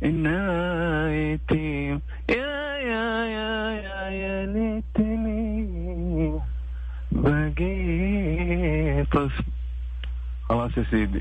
إنه 0.04 0.73
خلاص 9.14 9.32
خلاص 10.48 10.70
يا 10.76 10.84
سيدي 10.90 11.20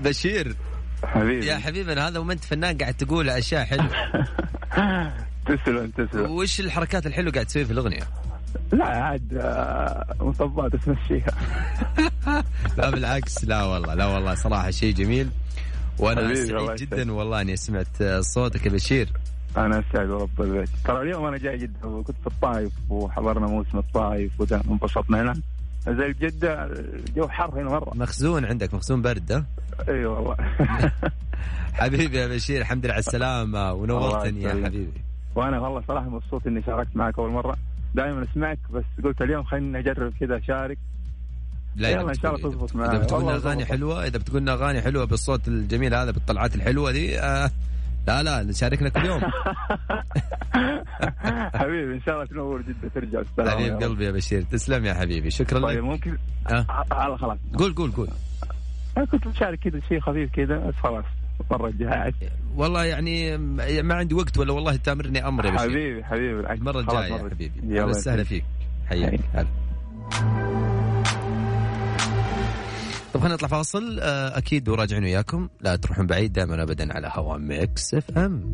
بشير. 0.00 0.54
حبيبي. 1.04 1.46
يا 1.46 1.58
حبيبنا 1.58 2.08
هذا 2.08 2.18
وانت 2.18 2.44
فنان 2.44 2.78
قاعد 2.78 2.94
تقول 2.94 3.30
أشياء 3.30 3.64
حلوة. 3.64 3.90
تسلم 5.46 5.90
تسلم. 5.90 6.30
وش 6.30 6.60
الحركات 6.60 7.06
الحلوة 7.06 7.32
قاعد 7.32 7.46
تسويها 7.46 7.66
في 7.66 7.72
الأغنية؟ 7.72 8.02
لا 8.72 8.84
عاد 8.84 9.34
آه، 9.40 10.14
مطبات 10.20 10.76
تمشيها. 10.76 11.32
لا 12.78 12.90
بالعكس 12.90 13.44
لا 13.44 13.62
والله 13.62 13.94
لا 13.94 14.06
والله 14.06 14.34
صراحة 14.34 14.70
شيء 14.70 14.94
جميل. 14.94 15.28
وأنا 15.98 16.34
سعيد 16.34 16.74
جدا. 16.74 17.12
والله 17.12 17.40
إني 17.40 17.56
سمعت 17.56 18.02
صوتك 18.20 18.66
يا 18.66 18.70
بشير. 18.70 19.08
أنا 19.56 19.78
اسعد 19.90 20.08
ورب 20.10 20.40
البيت 20.42 20.68
ترى 20.84 21.02
اليوم 21.02 21.24
أنا 21.24 21.36
جاي 21.38 21.58
جدا 21.58 21.86
وكنت 21.86 22.16
في 22.20 22.26
الطايف 22.26 22.72
وحضرنا 22.90 23.46
موسم 23.46 23.78
الطايف 23.78 24.40
وده 24.40 24.60
انبسطنا 24.70 25.22
هنا 25.22 25.34
زي 25.88 26.12
جدة 26.20 26.64
الجو 26.64 27.28
حر 27.28 27.54
هنا 27.60 27.70
مرة 27.70 27.92
مخزون 27.94 28.44
عندك 28.44 28.74
مخزون 28.74 29.02
برد 29.02 29.32
ها؟ 29.32 29.44
إي 29.88 30.04
والله 30.06 30.36
حبيبي 31.74 32.18
يا 32.18 32.26
بشير 32.26 32.60
الحمد 32.60 32.84
لله 32.84 32.94
على 32.94 33.00
السلامة 33.00 33.72
ونورتني 33.72 34.42
يا. 34.42 34.50
حبيبي 34.50 35.00
وأنا 35.34 35.60
والله 35.60 35.82
صراحة 35.88 36.08
مبسوط 36.08 36.46
إني 36.46 36.62
شاركت 36.62 36.96
معك 36.96 37.18
أول 37.18 37.30
مرة 37.30 37.56
دائما 37.94 38.24
أسمعك 38.32 38.58
بس 38.72 38.84
قلت 39.04 39.22
اليوم 39.22 39.42
خليني 39.44 39.78
اجرب 39.78 40.12
كذا 40.20 40.36
اشارك 40.38 40.78
لا 41.76 41.88
يلا 41.88 42.08
إن 42.10 42.14
شاء 42.14 42.34
الله 42.36 42.48
تزبط 42.50 42.70
إذا 42.76 42.80
معايا. 42.86 42.98
بتقول 42.98 43.28
أغاني. 43.32 43.64
حلوة 43.66 44.06
إذا 44.06 44.18
بتقول 44.18 44.48
أغاني 44.48 44.82
حلوة 44.82 45.04
بالصوت 45.04 45.48
الجميل 45.48 45.94
هذا 45.94 46.10
بالطلعات 46.10 46.54
الحلوة 46.54 46.92
دي 46.92 47.20
آه 47.20 47.50
لا 48.06 48.22
لا 48.22 48.42
نشاركنا 48.42 48.88
كل 48.88 49.04
يوم. 49.06 49.20
حبيبي 51.54 51.94
إن 51.94 52.00
شاء 52.06 52.14
الله 52.14 52.26
تنور 52.26 52.62
جدة 52.62 52.88
ترجع. 52.94 53.18
بالسلامة 53.22 53.50
حبيب. 53.50 53.82
قلبي 53.82 54.04
يا 54.04 54.10
بشير. 54.10 54.42
تسلم 54.42 54.84
يا 54.84 54.94
حبيبي. 54.94 55.30
شكرا 55.30 55.60
طيب 55.60 55.78
لك. 55.78 55.84
ممكن 55.84 56.18
آه. 56.50 56.66
على 56.92 57.18
خلاص. 57.18 57.38
قول 57.58 57.74
قول 57.74 57.90
قول. 57.92 58.08
أنا 58.96 59.04
كنت 59.06 59.28
بشارك 59.28 59.58
كذا 59.58 59.80
شيء 59.88 60.00
خفيف 60.00 60.30
كذا 60.32 60.58
بس 60.58 60.74
خلاص 60.74 61.04
مرة 61.50 61.68
الجهاز. 61.68 62.12
والله 62.56 62.84
يعني 62.84 63.36
ما 63.82 63.94
عندي 63.94 64.14
وقت 64.14 64.38
ولا 64.38 64.52
والله 64.52 64.76
تامرني 64.76 65.28
أمر 65.28 65.44
يا 65.46 65.50
بشير. 65.50 65.70
حبيبي 65.70 66.04
حبيبي. 66.04 66.52
المره 66.52 66.80
الجاية. 66.80 67.18
حبيبي. 67.18 67.52
أهلا 67.62 67.84
وسهلا. 67.84 68.24
فيك. 68.24 68.44
حياك 68.88 69.20
هلا. 69.34 70.43
طب 73.14 73.20
خلينا 73.20 73.34
نطلع 73.34 73.48
فاصل. 73.48 73.98
آه، 74.00 74.38
أكيد 74.38 74.68
وراجعين 74.68 75.04
وياكم. 75.04 75.48
لا 75.60 75.76
تروحون 75.76 76.06
بعيد 76.06 76.32
دائما 76.32 76.62
ابدا 76.62 76.92
على 76.94 77.10
هوا 77.14 77.38
Mix 77.38 77.94
FM. 77.94 78.52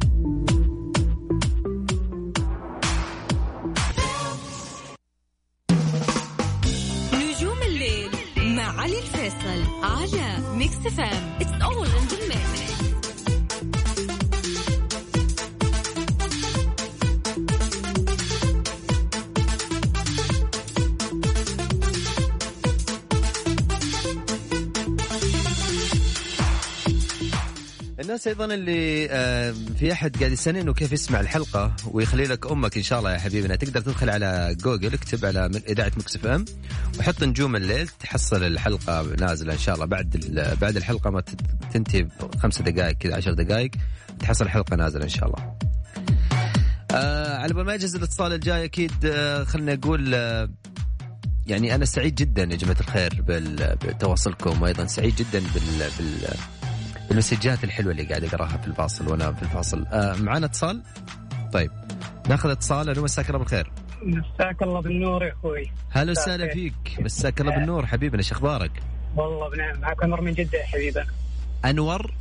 نجوم 7.15 7.63
الليل 7.67 8.11
مع 8.57 8.81
علي 8.81 8.99
الفيصل 8.99 9.63
على 9.83 10.57
Mix 10.57 10.77
FM 10.77 11.37
it's 11.41 11.63
all 11.63 11.87
الناس 28.21 28.39
أيضا 28.39 28.55
اللي 28.55 29.11
آه، 29.11 29.55
في 29.79 29.93
أحد 29.93 30.17
قاعد 30.17 30.33
يسالني 30.33 30.61
إنه 30.61 30.75
كيف 30.75 30.93
يسمع 30.93 31.21
الحلقة 31.21 31.77
ويخلي 31.91 32.25
لك 32.25 32.51
أمك 32.51 32.77
إن 32.77 32.83
شاء 32.83 32.99
الله 32.99 33.13
يا 33.13 33.19
حبيبنا 33.19 33.57
تقدر 33.57 33.81
تدخل 33.81 34.11
على 34.11 34.57
جوجل 34.61 34.95
اكتب 34.95 35.25
على 35.25 35.47
إذاعة 35.69 35.93
Mix 35.97 36.17
FM 36.17 36.45
وحط 36.99 37.25
نجوم 37.25 37.57
الليل 37.57 37.89
تحصل 37.89 38.43
الحلقة 38.43 39.03
نازلة 39.03 39.53
إن 39.53 39.59
شاء 39.59 39.75
الله 39.75 39.87
بعد 39.87 40.37
بعد 40.61 40.77
الحلقة 40.77 41.11
ما 41.11 41.23
تنتهي 41.73 42.03
بخمسة 42.03 42.65
دقائق 42.65 42.97
كذا 42.97 43.17
عشر 43.17 43.33
دقائق 43.33 43.71
تحصل 44.21 44.45
الحلقة 44.45 44.77
نازلة 44.77 45.05
إن 45.05 45.09
شاء 45.09 45.27
الله. 45.27 45.55
آه 46.91 47.37
على 47.37 47.55
بال 47.55 47.65
ما 47.65 47.75
يجهز 47.75 47.97
الاتصال 47.97 48.33
الجاي 48.33 48.65
أكيد 48.65 48.93
آه 49.05 49.45
خليني 49.45 49.75
أقول 49.75 50.13
يعني 51.47 51.75
أنا 51.75 51.85
سعيد 51.85 52.15
جدا 52.15 52.43
يا 52.43 52.57
جماعة 52.57 52.81
الخير 52.81 53.25
بتواصلكم 53.87 54.63
وأيضا 54.63 54.87
سعيد 54.87 55.15
جدا 55.17 55.41
بال, 55.55 55.91
بال 55.99 56.60
المسجات 57.11 57.65
الحلوة 57.65 57.93
اللي 57.93 58.03
قاعد 58.03 58.25
أقراها 58.25 58.57
في 58.57 58.67
الفاصل 58.67 59.09
وأنا 59.09 59.33
في 59.33 59.43
الفاصل. 59.43 59.87
آه 59.87 60.17
معنا 60.17 60.47
اتصال؟ 60.47 60.83
طيب. 61.53 61.71
ناخذ 62.29 62.51
اتصال. 62.51 62.91
ألو 62.91 63.03
مساك 63.05 63.27
الله 63.29 63.39
بالخير. 63.39 63.73
مساك 64.03 64.63
الله 64.63 64.81
بالنور 64.81 65.25
يا 65.25 65.33
أخوي. 65.33 65.71
هلا 65.91 66.11
وسهلا. 66.11 66.55
فيك. 66.55 66.75
مساك 66.99 67.41
الله 67.41 67.55
بالنور 67.55 67.87
حبيبنا 67.87 68.19
إيش 68.19 68.33
أخبارك؟ 68.33 68.71
والله 69.17 69.51
بنعم. 69.51 69.81
معك 69.81 70.05
عمر 70.05 70.21
من 70.21 70.33
جدة 70.33 70.59
يا 70.59 70.67
حبيبنا 70.67 71.07
أنور؟ 71.65 72.15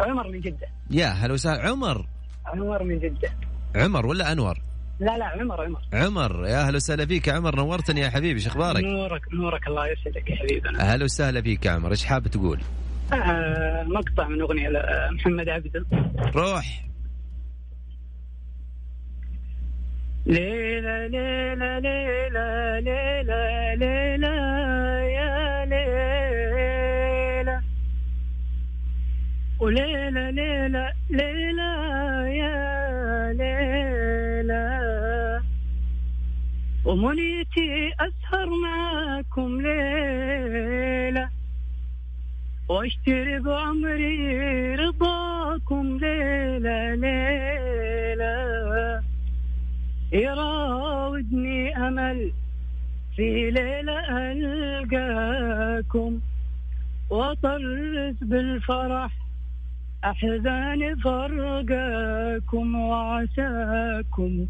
عمر 0.00 0.28
من 0.28 0.40
جدة. 0.40 0.68
يا 0.90 1.06
هلا 1.06 1.34
وسهلا. 1.34 1.68
عمر؟ 1.68 2.06
عمر 2.46 2.82
من 2.82 2.98
جدة. 2.98 3.30
عمر 3.76 4.06
ولا 4.06 4.32
أنور؟ 4.32 4.60
لا 5.00 5.18
لا 5.18 5.24
عمر 5.24 5.64
عمر. 5.64 5.80
عمر. 5.92 6.46
يا 6.46 6.62
هلا 6.62 6.76
وسهلا 6.76 7.06
فيك 7.06 7.28
يا 7.28 7.32
عمر. 7.32 7.56
نورتني 7.56 8.00
يا 8.00 8.10
حبيبي. 8.10 8.38
إيش 8.40 8.46
أخبارك؟ 8.46 8.84
نورك 8.84 9.22
نورك. 9.34 9.66
الله 9.68 9.86
يسعدك 9.86 10.30
يا 10.30 10.36
حبيبنا. 10.36 10.94
هلا 10.94 11.04
وسهلا 11.04 11.42
فيك 11.42 11.66
يا 11.66 11.70
عمر. 11.70 11.90
إيش 11.90 12.04
حاب 12.04 12.28
تقول؟ 12.28 12.60
آه 13.12 13.82
مقطع 13.82 14.28
من 14.28 14.40
أغنية 14.40 14.68
لمحمد 14.68 15.48
عبده. 15.48 15.86
روح. 16.36 16.82
ليلى 20.26 21.08
ليلى 21.08 21.80
ليلى 21.80 22.80
ليلى 22.84 23.74
ليلى 23.76 24.36
يا 25.12 25.64
ليلى. 25.64 27.60
وليلى 29.60 30.32
ليلى 30.32 30.92
ليلى 31.10 31.72
يا 32.38 32.56
ليلى. 33.32 34.66
ومنيتي 36.84 37.92
أسهر 38.00 38.46
معاكم 38.62 39.60
ليلة 39.60 40.85
واشتري 42.68 43.38
بعمري 43.38 44.74
رضاكم 44.74 45.98
ليلة 45.98 46.94
ليلة 46.94 48.36
يراودني 50.12 51.76
أمل 51.76 52.32
في 53.16 53.50
ليلة 53.50 53.98
ألقاكم 54.32 56.20
وأطرز 57.10 58.14
بالفرح 58.22 59.12
أحزان 60.04 60.96
فرقاكم 60.96 62.74
وعساكم 62.74 64.46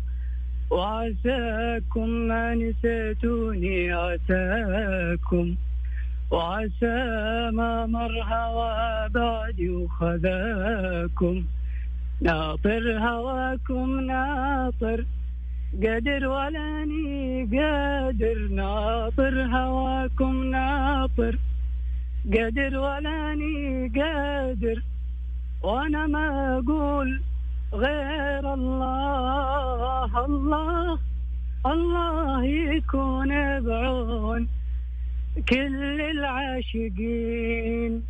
وعساكم 0.70 2.08
ما 2.08 2.54
نسيتوني 2.54 3.92
عساكم 3.92 5.54
وعسى 6.30 7.50
ما 7.52 7.86
مر 7.86 8.22
هوى 8.22 9.08
بعدي 9.08 9.70
وخذاكم 9.70 11.44
ناطر 12.20 12.98
هواكم 12.98 14.00
ناطر 14.00 15.04
قادر 15.82 16.26
ولاني 16.28 17.44
قادر 17.44 18.38
ناطر 18.50 19.42
هواكم 19.42 20.44
ناطر 20.44 21.38
قادر 22.34 22.78
ولاني 22.78 23.88
قادر 23.96 24.82
وأنا 25.62 26.06
ما 26.06 26.58
أقول 26.58 27.20
غير 27.72 28.54
الله 28.54 30.24
الله 30.24 30.98
الله 31.66 32.44
يكون 32.44 33.60
بعون. 33.60 34.48
كل 35.48 36.00
العاشقين. 36.00 38.02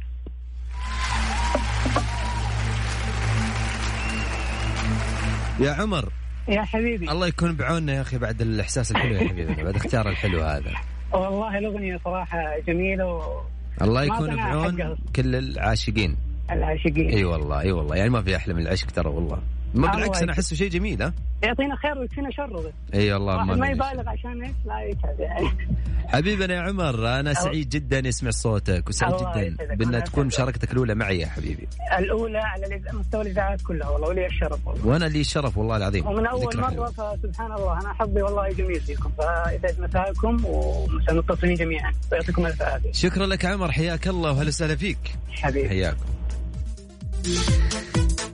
يا 5.60 5.72
عمر. 5.72 6.08
يا 6.48 6.62
حبيبي. 6.62 7.10
الله 7.10 7.26
يكون 7.26 7.56
بعوننا 7.56 7.94
يا 7.94 8.00
أخي 8.00 8.18
بعد 8.18 8.40
الإحساس 8.40 8.90
الحلو 8.90 9.14
يا 9.14 9.28
حبيبي. 9.28 9.62
بعد 9.62 9.76
اختيار 9.76 10.08
الحلو 10.08 10.42
هذا. 10.42 10.74
والله 11.12 11.58
الأغنية 11.58 12.00
صراحة 12.04 12.38
جميلة 12.66 13.06
و... 13.06 13.40
الله 13.82 14.04
يكون 14.04 14.36
بعون. 14.36 14.96
كل 15.16 15.34
العاشقين. 15.34 16.16
العاشقين. 16.50 17.10
أي 17.10 17.24
والله 17.24 17.60
أي 17.60 17.72
والله. 17.72 17.96
يعني 17.96 18.10
ما 18.10 18.22
في 18.22 18.36
أحلى 18.36 18.54
من 18.54 18.62
العشق 18.62 18.90
ترى 18.90 19.08
والله. 19.08 19.42
ما 19.76 19.90
بالعكس 19.90 20.22
أنا 20.22 20.32
أحسه 20.32 20.56
شيء 20.56 20.70
جميل 20.70 21.02
ها؟ 21.02 21.12
يعطينا 21.42 21.76
خير 21.76 21.98
ويكفينا 21.98 22.30
شره 22.30 22.60
بس 22.60 22.72
اي 22.94 23.12
والله 23.12 23.44
ما 23.44 23.54
ما 23.54 23.68
يبالغ 23.68 24.08
عشان 24.08 24.42
إيش؟ 24.42 24.54
لا 24.66 24.80
يتعب 24.80 25.20
يعني. 25.20 25.68
حبيبنا 26.08 26.54
يا 26.54 26.60
عمر 26.60 27.20
أنا 27.20 27.34
سعيد 27.34 27.68
جدا 27.68 28.08
اسمع 28.08 28.30
صوتك 28.30 28.88
وسعيد 28.88 29.14
جدا 29.14 29.74
الله 29.74 30.00
تكون. 30.00 30.26
مشاركتك 30.26 30.72
الأولى 30.72 30.94
معي 30.94 31.18
يا 31.18 31.26
حبيبي. 31.26 31.68
الأولى 31.98 32.38
على 32.38 32.82
مستوى 32.92 33.22
الاذاعات 33.22 33.62
كلها 33.62 33.88
والله 33.88 34.08
ولي 34.08 34.26
الشرف 34.26 34.66
والله. 34.66 34.86
وأنا 34.86 35.04
لي 35.04 35.20
الشرف 35.20 35.58
والله 35.58 35.76
العظيم. 35.76 36.06
ومن 36.06 36.26
أول. 36.26 36.56
مرة 36.56 36.86
فسبحان 36.86 37.52
الله 37.52 37.80
أنا 37.80 37.92
حظي 37.92 38.22
والله 38.22 38.48
جميل 38.48 38.80
فيكم. 38.80 39.10
فيسعد 39.10 39.80
مساءكم 39.80 40.44
ومتواصلين 40.44 41.54
جميعا 41.54 41.92
ويعطيكم 42.12 42.46
ألف 42.46 42.62
عافية. 42.62 42.92
شكرا 42.92 43.26
لك 43.26 43.44
عمر 43.44 43.72
حياك 43.72 44.08
الله 44.08 44.32
وهلا 44.32 44.48
وسهلا 44.48 44.76
فيك. 44.76 45.16
حبيبي. 45.30 45.68
حياكم. 45.68 46.06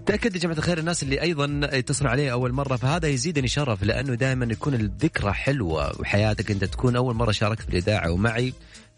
تأكد 0.07 0.35
يا 0.35 0.41
جماعة 0.41 0.59
الخير 0.59 0.79
الناس 0.79 1.03
اللي 1.03 1.23
أيضا 1.23 1.61
يتصلوا 1.73 2.11
علي 2.11 2.33
أول 2.33 2.53
مرة 2.53 2.77
فهذا 2.77 3.09
يزيدني 3.09 3.49
شرف 3.49 3.83
لأنه 3.83 4.15
دائما 4.15 4.53
يكون 4.53 4.75
الذكرى 4.75 5.33
حلوة 5.33 6.01
وحياتك 6.01 6.51
أنت 6.51 6.65
تكون 6.65 6.97
أول 6.97 7.15
مرة 7.15 7.33
شاركت 7.33 7.62
في 7.62 7.69
الإذاعة 7.69 8.11
ومعي 8.11 8.55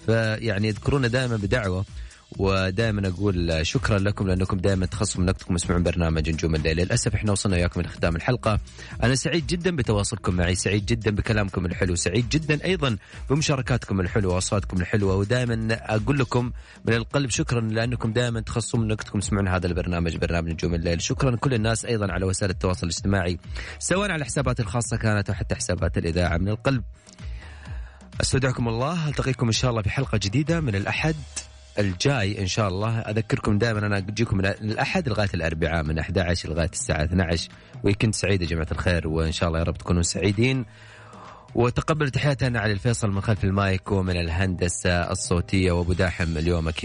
فيعني 0.07 0.69
يذكرونا 0.69 1.09
دائما 1.09 1.37
بدعوة. 1.37 1.85
ودائما 2.39 3.09
أقول 3.09 3.67
شكرا 3.67 3.99
لكم 3.99 4.29
لأنكم 4.29 4.57
دائما 4.57 4.87
تخصصوا 4.87 5.21
من 5.21 5.29
وقتكم 5.29 5.57
تسمعون 5.57 5.83
برنامج 5.83 6.31
نجوم 6.31 6.55
الليل. 6.55 6.77
للأسف 6.77 7.15
إحنا 7.15 7.33
وصلنا 7.33 7.57
وياكم 7.57 7.81
إلى 7.81 7.89
ختام 7.89 8.17
الحلقة. 8.17 8.61
أنا 9.03 9.15
سعيد 9.15 9.47
جدا 9.47 9.77
بتواصلكم 9.77 10.35
معي 10.35 10.55
سعيد 10.55 10.87
جدا 10.87 11.11
بكلامكم 11.11 11.67
الحلو 11.67 11.95
سعيد 11.95 12.29
جدا 12.29 12.65
أيضا 12.65 12.97
بمشاركاتكم 13.31 14.01
الحلوة 14.01 14.35
وأصواتكم 14.35 14.81
الحلوة. 14.81 15.17
ودائما 15.17 15.69
أقول 15.71 16.19
لكم 16.19 16.53
من 16.85 16.95
القلب 16.95 17.31
شكرا 17.31 17.61
لأنكم 17.61 18.13
دائما 18.13 18.41
تخصصوا 18.41 18.81
من 18.81 18.93
وقتكم 18.93 19.19
تسمعون 19.19 19.49
هذا 19.49 19.67
البرنامج 19.67 20.17
برنامج 20.17 20.51
نجوم 20.51 20.75
الليل. 20.75 21.03
شكرا 21.03 21.31
لكل 21.31 21.55
الناس 21.55 21.85
أيضا 21.85 22.13
على 22.13 22.25
وسائل 22.25 22.51
التواصل 22.51 22.87
الاجتماعي 22.87 23.39
سواء 23.79 24.11
على 24.11 24.25
حساباتي 24.25 24.63
الخاصة 24.63 24.97
كانت 24.97 25.29
أو 25.29 25.35
حتى 25.35 25.55
حسابات 25.55 25.99
الإذاعة 25.99 26.37
من 26.37 26.49
القلب. 26.49 26.83
أستودعكم 28.21 28.69
الله 28.69 29.09
ألتقيكم 29.09 29.47
إن 29.47 29.53
شاء 29.53 29.71
الله 29.71 29.83
بحلقة 29.83 30.19
جديدة 30.19 30.61
من 30.61 30.75
الأحد. 30.75 31.17
الجاي 31.79 32.41
إن 32.41 32.47
شاء 32.47 32.69
الله. 32.69 32.99
أذكركم 32.99 33.59
دائما 33.59 33.87
أنا 33.87 33.99
أجيكم 33.99 34.37
من 34.37 34.47
الأحد 34.47 35.09
لغاية 35.09 35.29
الأربعاء 35.35 35.83
من 35.83 35.99
11 35.99 36.49
لغاية 36.49 36.71
الساعة 36.73 37.05
12 37.05 37.49
ويكند 37.85 38.15
سعيد 38.15 38.43
يا 38.43 38.47
جماعة 38.47 38.69
الخير 38.73 39.09
وإن 39.09 39.33
شاء 39.33 39.49
الله 39.49 39.59
يا 39.59 39.65
رب 39.65 39.77
تكونوا 39.77 40.03
سعيدين. 40.03 40.65
وتقبل 41.55 42.11
تحياتنا 42.11 42.61
علي 42.61 42.73
الفيصل 42.73 43.11
من 43.11 43.21
خلف 43.21 43.45
المايك 43.45 43.93
ومن 43.93 44.17
الهندسة 44.17 45.11
الصوتية. 45.11 45.73
وأبو 45.73 45.93
داحم 45.93 46.39
اليوم 46.39 46.69
أكيد 46.69 46.83